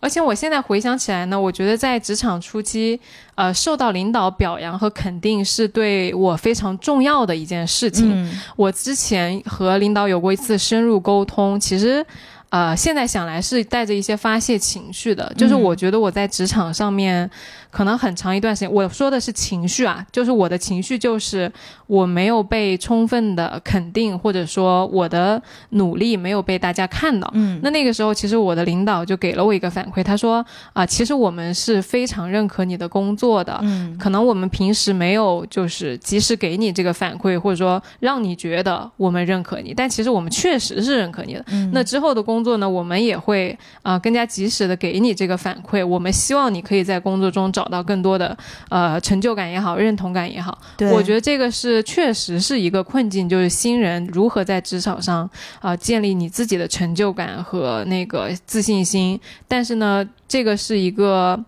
[0.00, 3.00] 而且我现在回想起来呢，我觉得在职场初期，
[3.36, 8.10] 呃，受到领导表扬和肯定是对我非常重要的一件事情。
[8.12, 12.04] 嗯我之前和领导有过一次深入沟通，其实，
[12.48, 15.32] 呃，现在想来是带着一些发泄情绪的。
[15.36, 17.28] 就是嗯我觉得我在职场上面，
[17.74, 21.50] 可能很长一段时间，我说的是情绪啊，就是我的情绪就是
[21.88, 27.28] 我没有被充分的肯定，或者说我的努力没有被大家看到。
[27.34, 41.44] 嗯，那那个时候，其实我的领导就给了我一个反馈，他说啊、其实我们是非常认可你的工作的，嗯可能我们平时没有就是及时给你这个反馈，或者说让你觉得我们认可你，但其实我们确实是认可你的。
[41.48, 43.50] 嗯那之后的工作呢，我们也会
[43.82, 45.84] 啊、呃更加及时的给你这个反馈。
[45.84, 48.36] 我们希望你可以在工作中找到更多的
[48.68, 50.56] 呃成就感也好，认同感也好。
[50.76, 55.28] 对，我觉得这个是确实是一个困境，就是新人如何在职场上
[55.60, 59.20] 啊、建立你自己的成就感和那个自信心。
[59.48, 61.42] 但是呢，这个是一个，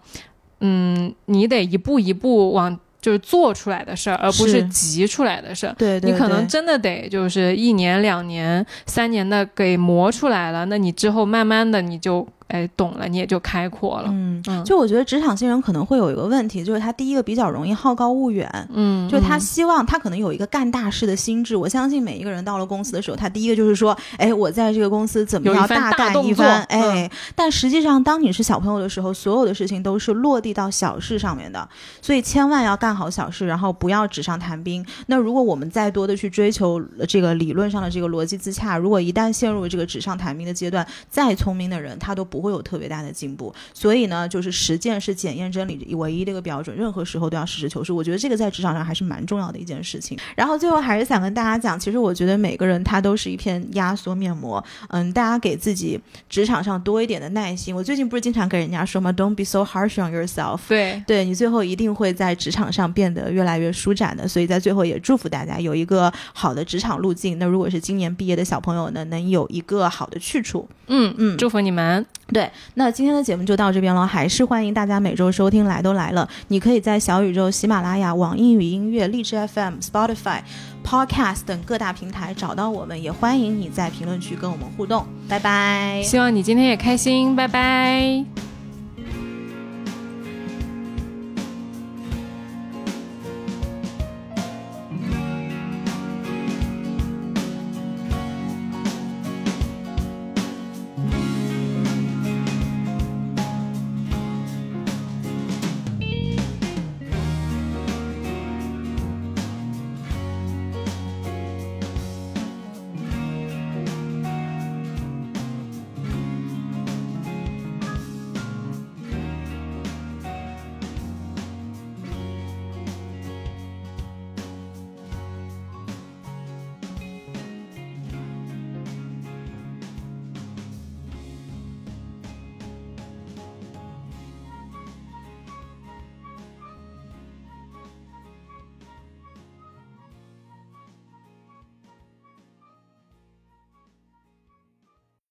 [0.60, 5.74] 嗯，你得一步一步往就是做出来的事儿，而不是是急出来的事儿。
[5.78, 14.08] 对对，你可能真的得就是一年、两年、三年的给磨出来了，那你之后慢慢的你就哎懂了，你也就开阔了。
[14.12, 18.48] 嗯，嗯就我觉得职场新人可能会有一个问题，就是他第一个比较容易好高骛远。
[18.72, 31.68] 嗯，就他嗯希望他可能有一个干大事的心智，我相信每一个人到了公司的时候，他第一个就是说，哎，我在这个公司怎么样大干一番，嗯哎，但实际上当你是小朋友的时候，所有的事情都是落地到小事上面的，
[32.00, 34.84] 所以千万要干好小事，然后不要纸上谈兵。
[35.06, 43.54] 那如果我们再多的去追求这个理论上的这个逻辑自洽，如果一旦陷入这个纸上谈兵的阶段，再聪明的人他都不会有特别大的进步。
[43.72, 47.92] 所以呢，就是实践是检验真理唯一的一个标准，任何时候都要实事求是。
[47.92, 50.18] 我觉得这个在职场上还是蛮重要的一件事情。
[50.34, 57.74] 然后最后还是想跟大家讲，其实我觉得每个人他都是一片压缩面膜，嗯，大家给自己职场上多一点的耐心。
[57.74, 60.60] 我最近不是经常跟人家说吗？Don't be so harsh on yourself。
[60.68, 67.38] 对，对你最后一定会在职场上变得越来越舒展的，所以在最后也祝福大家有一个好的职场路径。
[67.38, 70.68] 那如果是今年毕业的小朋友呢，能有一个好的去处。
[70.88, 72.04] 嗯嗯祝福你们。
[72.32, 75.64] 对，那今天的节目就到这边了，还是欢迎大家每周收听。
[75.64, 80.40] 来都来了，你可以在小宇宙、喜马拉雅、网易云音乐、荔枝 FM、Spotify、
[80.84, 85.06] Podcast 等各大平台找到我们，也欢迎你在评论区跟我们互动。
[85.28, 86.02] 拜拜。
[86.02, 88.55] 希望你今天也开心，拜拜。